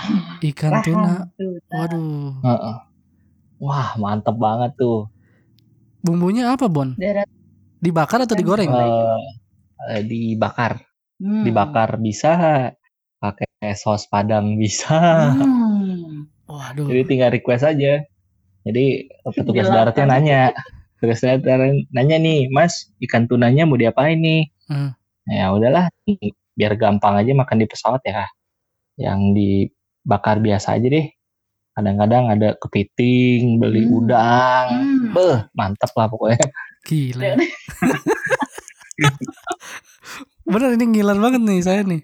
[0.43, 1.31] Ikan tuna.
[1.39, 1.63] tuh.
[1.71, 2.77] Waduh, Heeh.
[3.59, 5.07] wah mantap banget tuh
[6.03, 6.99] bumbunya apa Bon?
[6.99, 7.31] Darat.
[7.79, 8.71] Dibakar atau digoreng?
[8.71, 9.23] Eh,
[9.89, 10.83] eh, dibakar
[11.17, 11.47] Hmm.
[11.47, 12.35] dibakar bisa
[13.17, 16.27] pakai saus padang bisa Hmm.
[16.45, 16.91] Waduh.
[16.91, 18.03] jadi tinggal request aja
[18.63, 18.87] jadi
[19.31, 20.11] petugas Gila, daratnya kan?
[20.13, 20.41] nanya
[20.99, 21.47] petugas darat
[21.89, 24.91] nanya nih mas ikan tunanya mau diapain nih Hmm.
[25.25, 25.87] ya udahlah
[26.53, 28.27] biar gampang aja makan di pesawat ya
[28.99, 29.31] yang
[30.03, 31.07] dibakar biasa aja deh
[31.73, 33.97] kadang-kadang ada kepiting beli Hmm.
[33.97, 35.15] udang Hmm.
[35.15, 36.43] beh mantep lah pokoknya
[36.83, 37.39] Gila.
[40.43, 42.03] Bener ini ngiler banget nih saya nih.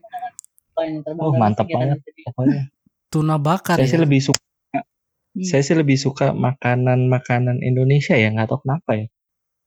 [1.19, 1.99] Oh, sedikit banget.
[2.25, 2.61] pokoknya
[3.11, 3.91] Tuna bakar saya ya.
[3.91, 4.39] sih lebih suka
[5.29, 5.45] Hmm.
[5.45, 9.07] saya sih lebih suka makanan-makanan Indonesia ya nggak tahu kenapa ya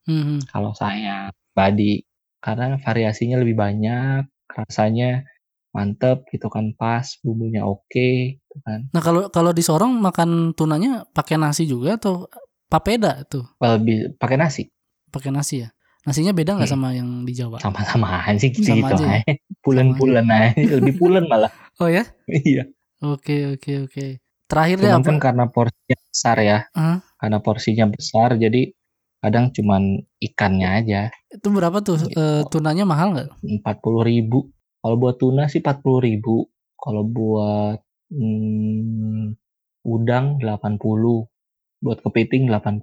[0.07, 0.39] Hmm.
[0.47, 2.01] kalau saya pribadi
[2.39, 5.27] karena variasinya lebih banyak rasanya
[5.71, 8.07] mantep gitu kan pas bumbunya oke
[8.37, 12.27] gitu kan Nah kalau kalau di Sorong makan tunanya pakai nasi juga atau
[12.67, 13.47] papeda tuh?
[13.57, 14.63] lebih pakai nasi
[15.07, 15.69] Pakai nasi ya?
[16.01, 16.75] Nasinya beda nggak Hmm.
[16.79, 17.59] sama yang di Jawa?
[17.59, 19.19] sama-sama aja gitu Sama gitu aja ya?
[19.21, 19.33] aja.
[19.59, 22.03] pulen-pulen aja lebih pulen malah Oh ya?
[22.27, 22.63] iya
[22.99, 24.05] Oke oke oke.
[24.45, 25.07] Terakhir deh cuman apa?
[25.07, 26.97] kan karena porsinya besar ya Hah?
[27.15, 28.61] karena porsinya besar jadi
[29.19, 29.83] kadang cuman
[30.17, 31.95] ikannya aja Itu berapa tuh?
[32.01, 32.11] Gitu.
[32.13, 33.29] Eh, tunanya mahal nggak?
[33.39, 34.49] empat puluh ribu
[34.81, 37.79] kalau buat tuna sih empat puluh ribu kalau buat
[38.09, 39.37] hmm,
[39.83, 40.81] udang 80
[41.79, 42.81] buat kepiting 80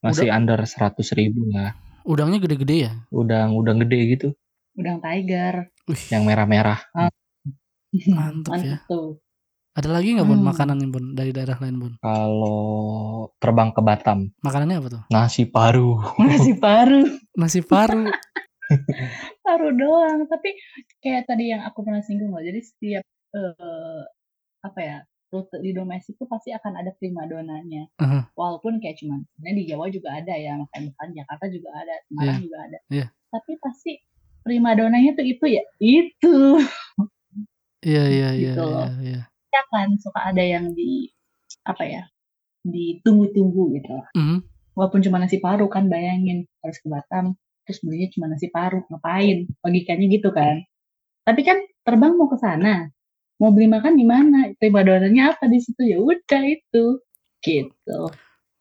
[0.00, 2.92] masih under 100 ribu lah Udangnya gede-gede ya?
[3.10, 4.28] udang udang gede gitu
[4.74, 5.72] udang tiger.
[5.88, 6.78] Wih, Yang merah-merah.
[8.12, 8.78] Mantep ya.
[8.84, 9.16] tuh.
[9.72, 10.48] ada lagi nggak bun Hmm.
[10.48, 11.92] makanan bun dari daerah lain bun?
[11.98, 12.60] Kalau
[13.36, 15.02] terbang ke Batam, Makanannya apa tuh?
[15.08, 15.96] nasi paru.
[16.20, 17.00] Nasi paru.
[17.34, 18.08] Nasi paru.
[19.44, 20.26] paru doang.
[20.26, 20.50] Tapi
[21.00, 22.42] kayak tadi yang aku pernah singgung loh.
[22.42, 23.04] Jadi setiap
[23.34, 24.02] eh,
[24.62, 27.90] apa ya rute di domestik itu pasti akan ada primadonanya.
[27.98, 28.30] Aha.
[28.32, 32.26] Walaupun kayak cuman sebenarnya di Jawa juga ada ya, makanya bukan Jakarta juga ada, Semarang
[32.30, 32.44] Iya.
[32.46, 32.78] juga ada.
[32.88, 33.06] Iya.
[33.34, 33.92] Tapi pasti
[34.46, 36.36] primadonanya tuh itu ya itu.
[37.82, 38.70] Iya iya iya Gitu iya.
[38.70, 38.88] loh.
[39.02, 39.20] iya.
[39.50, 41.10] Ya kan suka ada yang di
[41.66, 42.02] apa ya
[42.62, 43.94] ditunggu-tunggu gitu.
[44.14, 44.38] Mhm.
[44.76, 47.34] Walaupun cuma nasi paru kan bayangin harus ke Batam
[47.66, 50.62] terus belinya cuma nasi paru ngapain logikanya gitu kan
[51.26, 52.88] tapi kan terbang mau ke sana
[53.36, 57.02] mau beli makan di mana primadonanya apa di situ ya udah itu
[57.42, 58.00] gitu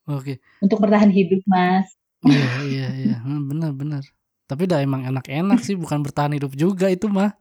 [0.09, 0.41] Oke.
[0.59, 1.95] untuk bertahan hidup mas
[2.25, 3.17] Iya iya iya.
[3.21, 4.01] Hmm, benar benar.
[4.45, 7.33] Tapi udah emang enak-enak sih, bukan bertahan hidup juga itu mah.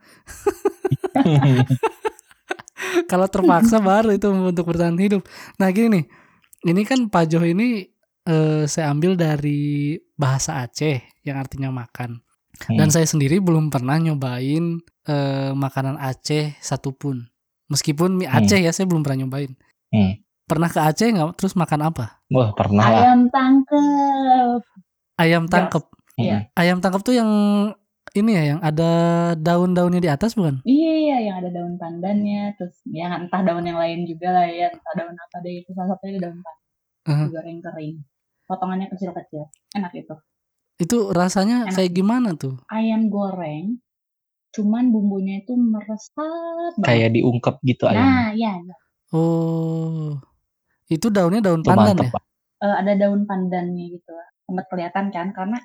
[3.10, 5.24] Kalau terpaksa baru itu untuk bertahan hidup.
[5.60, 6.04] Nah gini nih,
[6.72, 7.88] ini kan pajoh ini
[8.24, 12.20] eh, saya ambil dari bahasa Aceh yang artinya makan.
[12.70, 17.26] Dan saya sendiri belum pernah nyobain eh, makanan Aceh satupun.
[17.68, 18.38] Meskipun mie Hmm.
[18.40, 19.52] Aceh ya saya belum pernah nyobain.
[19.90, 20.20] Hmm.
[20.44, 21.40] Pernah ke Aceh nggak?
[21.40, 22.20] Terus makan apa?
[22.28, 23.00] Wah, pernah lah.
[23.08, 24.60] ayam tangkep
[25.14, 25.84] Ayam tangkep.
[26.18, 26.38] Iya.
[26.54, 27.30] Ayam tangkep tuh yang
[28.14, 28.90] ini ya, yang ada
[29.34, 30.62] daun-daunnya di atas bukan?
[30.62, 34.94] iya yang ada daun pandannya terus yang entah daun yang lain juga lah ya entah
[34.94, 36.62] daun apa deh itu salah satunya daun pandan
[37.04, 37.28] Uh-huh.
[37.28, 37.96] digoreng kering
[38.45, 40.14] potongannya kecil-kecil enak itu
[40.74, 41.74] Itu rasanya Enak.
[41.74, 42.59] kayak gimana tuh?
[42.68, 43.78] ayam goreng
[44.51, 48.03] cuman bumbunya itu meresap banget Kayak diungkep gitu ayam.
[48.03, 48.53] nah ya
[49.11, 50.18] Oh,
[50.86, 52.20] itu daunnya daun pandan mantep, ya?
[52.61, 54.11] Eh, ada daun pandannya gitu
[54.45, 55.59] sempat kelihatan kan karena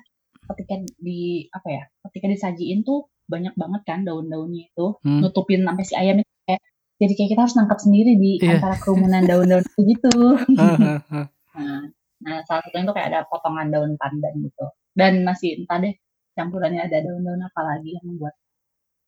[0.46, 5.20] ketika di apa ya ketika disajiin tuh banyak banget kan daun-daunnya itu Hmm.
[5.20, 6.62] nutupin sampai si ayam itu kayak
[6.96, 8.58] jadi kayak kita harus nangkap sendiri di Iya.
[8.58, 10.14] antara kerumunan daun-daun itu gitu
[11.54, 11.82] nah,
[12.24, 14.64] nah salah satunya tuh kayak ada potongan daun pandan gitu
[14.98, 15.94] dan masih entah deh
[16.36, 18.34] campurannya ada daun-daun apa lagi yang membuat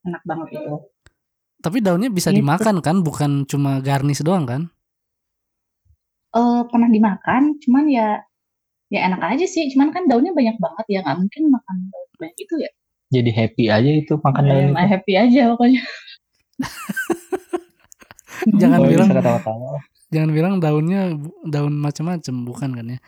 [0.08, 0.74] enak banget itu
[1.64, 2.38] Tapi daunnya bisa Gitu.
[2.38, 4.62] dimakan kan, bukan cuma garnish doang kan?
[6.38, 8.08] eh pernah dimakan cuman ya
[8.94, 12.36] ya enak aja sih cuman kan daunnya banyak banget ya nggak mungkin makan daun banyak
[12.44, 12.70] itu ya
[13.14, 14.86] Jadi happy aja itu makan daun I'm itu.
[14.92, 15.80] happy aja pokoknya
[18.60, 19.72] Jangan Oh, bilang ketawa-tawa.
[20.12, 21.16] Jangan bilang daunnya
[21.48, 22.98] daun macam-macam, bukan kan ya?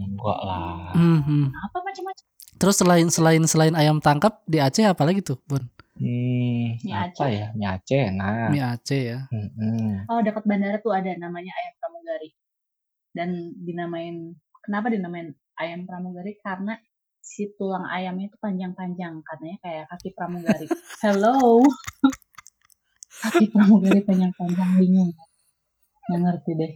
[0.00, 0.96] Enggak lah.
[0.96, 1.52] Mhm.
[1.52, 2.24] apa macam-macam
[2.56, 5.62] Terus selain selain selain ayam tangkap di Aceh apa lagi tuh, Bun?
[5.98, 7.30] Hmm, Mie apa Aceh.
[7.30, 7.46] ya?
[7.52, 8.48] Mie Aceh, nah.
[8.48, 9.18] Mie Aceh ya.
[9.28, 10.08] Mm-mm.
[10.08, 12.30] oh dekat bandara tuh ada namanya ayam pramugari
[13.12, 13.28] dan
[13.60, 14.32] dinamain
[14.64, 16.80] kenapa dinamain ayam pramugari karena
[17.22, 20.66] si tulang ayamnya itu panjang-panjang katanya kayak kaki pramugari
[21.04, 21.62] hello
[23.22, 25.12] kaki pramugari panjang-panjang bingung
[26.08, 26.72] nggak ngerti deh.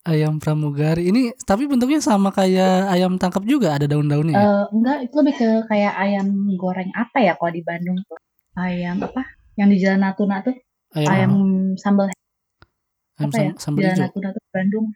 [0.00, 1.12] Ayam pramugari.
[1.12, 3.76] Ini tapi bentuknya sama kayak ayam tangkap juga?
[3.76, 4.32] Ada daun-daunnya.
[4.32, 4.40] ya?
[4.40, 4.96] Eh, enggak.
[5.04, 8.16] Itu lebih ke kayak ayam goreng apa ya kalau di Bandung tuh?
[8.56, 9.22] Ayam apa?
[9.60, 10.56] Yang di Jalan Natuna tuh?
[10.96, 11.32] Ayam ayam
[11.76, 13.52] sambal ayam apa ya?
[13.52, 14.04] sam- sambal Jalan hijau.
[14.08, 14.86] Natuna tuh Bandung.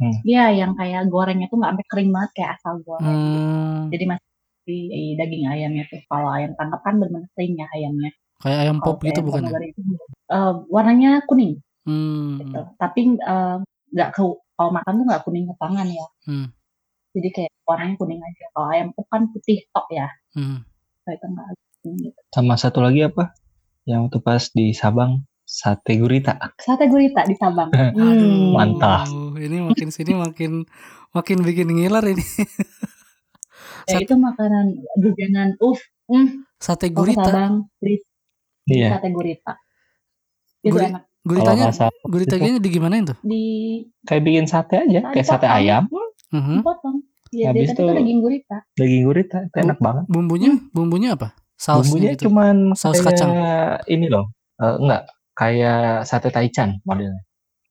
[0.00, 0.16] Hmm.
[0.24, 3.06] Iya yang kayak gorengnya tuh nggak sampai kering banget kayak asal goreng.
[3.06, 4.26] Hmm, jadi masih
[4.66, 4.78] di
[5.14, 6.00] daging ayamnya tuh.
[6.10, 8.10] Kalau ayam tangkap kan benar-benar kering ya ayamnya.
[8.42, 9.50] Kayak ayam pop gitu ayam bukan ya?
[9.68, 9.80] itu
[10.32, 12.36] eh, warnanya kuning Hmm.
[12.38, 13.56] gitu tapi eh,
[13.90, 14.22] nggak ke
[14.52, 16.48] kalau makan tuh nggak kuning ke tangan ya Hmm.
[17.10, 20.62] jadi kayak warnanya kuning aja kalau ayam pop kan putih tok ya Hmm.
[21.02, 21.46] kalau itu nggak
[21.80, 22.20] kuning gitu.
[22.30, 23.32] Sama satu lagi apa?
[23.82, 25.12] Yang waktu pas di Sabang,
[25.42, 26.36] sate gurita.
[26.56, 28.52] sate gurita di Sabang Aduh, Hmm.
[28.52, 29.08] mantap.
[29.34, 30.68] Ini makin sini makin
[31.10, 32.20] makin bikin ngiler ini.
[33.82, 37.24] Ya, Sate- itu makanan jajanan uff mm, Sate kalau ke gurita.
[37.26, 37.54] Sabang
[38.68, 38.88] Iya.
[38.92, 39.52] sate gurita
[40.60, 41.68] itu Guri- enak Guritanya
[42.02, 43.18] guritanya di gimanain tuh?
[43.20, 43.42] di
[44.02, 45.84] kayak bikin sate aja, kayak sate ayam,
[46.30, 46.62] Mhm.
[46.62, 50.04] potong ya Habis itu daging gurita daging gurita, itu enak banget.
[50.06, 51.36] Bumbunya bumbunya apa?
[51.54, 52.22] Sausnya Bumbunya gitu.
[52.26, 53.30] cuman Saus kayak kacang.
[53.86, 54.32] ini loh.
[54.56, 55.02] Eh, enggak,
[55.32, 57.20] kayak sate taichan modelnya.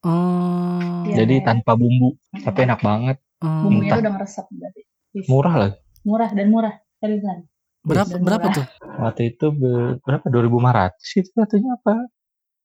[0.01, 1.03] Oh.
[1.03, 1.15] Iya.
[1.19, 3.17] Jadi tanpa bumbu, tapi enak banget.
[3.39, 3.65] Oh.
[3.65, 4.03] bumbunya Entah.
[4.03, 5.27] udah ngeresep berarti Please.
[5.27, 5.71] Murah lah.
[6.01, 7.47] murah dan murah seriusan
[7.81, 8.55] Berapa Dan berapa murah.
[8.55, 8.65] tuh?
[8.99, 10.25] Waktu itu be- berapa?
[10.27, 11.95] 2500 itu katanya apa?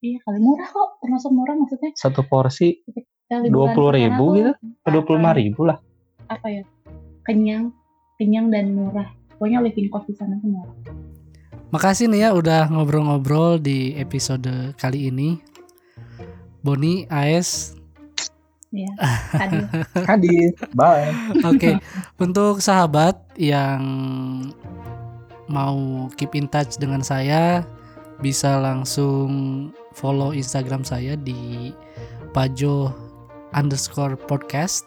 [0.05, 2.77] Iya kali murah kok termasuk murah maksudnya Satu porsi
[3.25, 4.51] Kita liburan 20.000 ke sana tuh gitu?
[4.85, 4.89] ke
[5.33, 5.77] 25 ribu lah.
[6.25, 6.63] apa ya
[7.21, 7.73] kenyang
[8.17, 10.75] kenyang dan murah pokoknya living cost di sana tuh murah
[11.73, 14.47] Makasih nih ya udah ngobrol-ngobrol di episode
[14.79, 15.41] kali ini.
[16.61, 17.73] Boni, AS.
[18.71, 18.87] ya
[19.41, 19.65] hadir
[20.07, 20.49] Hadir.
[20.71, 21.11] Bye.
[21.43, 21.75] Oke,
[22.15, 23.81] untuk sahabat yang
[25.47, 27.65] mau keep in touch dengan saya
[28.19, 29.27] bisa langsung
[29.95, 31.71] follow Instagram saya di
[32.35, 32.91] pajo
[33.55, 34.83] underscore podcast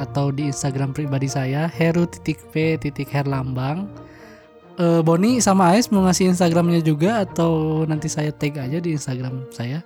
[0.00, 3.90] atau di Instagram pribadi saya heru titik p titik herlambang
[4.78, 9.50] Eh, Boni sama Ais mau ngasih Instagramnya juga atau nanti saya tag aja di Instagram
[9.50, 9.82] saya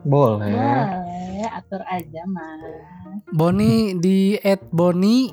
[0.00, 0.48] Boleh.
[0.48, 2.64] Boleh, atur aja mas.
[3.36, 4.40] Boni di
[4.72, 5.28] @boni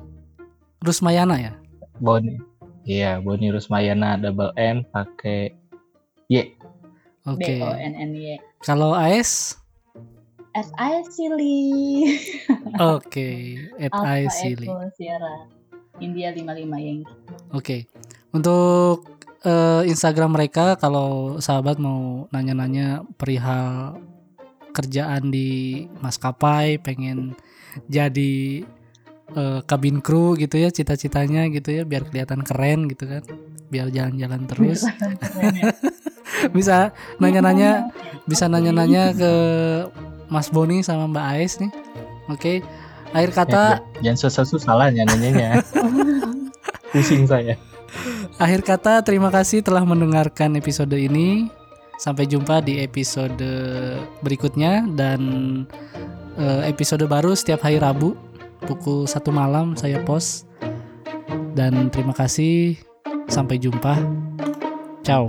[0.83, 1.55] Rusmayana ya
[2.03, 2.35] Boni.
[2.83, 5.55] Iya, Boni Rusmayana double N pakai
[6.27, 6.51] Y.
[7.27, 8.37] oke B O N N Y.
[8.63, 9.57] kalau Ais
[10.51, 11.63] S I Silly.
[12.95, 13.29] oke
[13.79, 14.67] at Alpha Ais Silly.
[14.99, 15.47] Sierra.
[16.01, 16.99] India 55 yang
[17.53, 17.87] Oke.
[18.33, 19.05] Untuk
[19.45, 24.01] eh, Instagram mereka kalau sahabat mau nanya-nanya perihal
[24.73, 27.37] kerjaan di maskapai, pengen
[27.87, 28.65] jadi
[29.37, 33.23] eh, kabin kru gitu ya, cita-citanya gitu ya, biar kelihatan keren gitu kan.
[33.71, 34.83] Biar jalan-jalan terus.
[36.57, 37.91] bisa nanya-nanya,
[38.25, 39.33] bisa nanya-nanya ke
[40.31, 41.71] Mas Boni sama Mbak Ais nih.
[42.31, 42.53] Oke.
[43.11, 43.63] Akhir kata
[43.99, 45.59] Eh, jangan susah-susah lah nyanyinya.
[46.95, 47.59] Pusing saya.
[48.39, 51.51] Akhir kata, terima kasih telah mendengarkan episode ini.
[51.99, 53.45] Sampai jumpa di episode
[54.25, 55.21] berikutnya dan
[56.39, 58.17] eh, episode baru setiap hari Rabu
[58.65, 60.47] pukul satu malam saya post.
[61.51, 62.79] Dan terima kasih.
[63.27, 63.99] Sampai jumpa.
[65.03, 65.27] Ciao.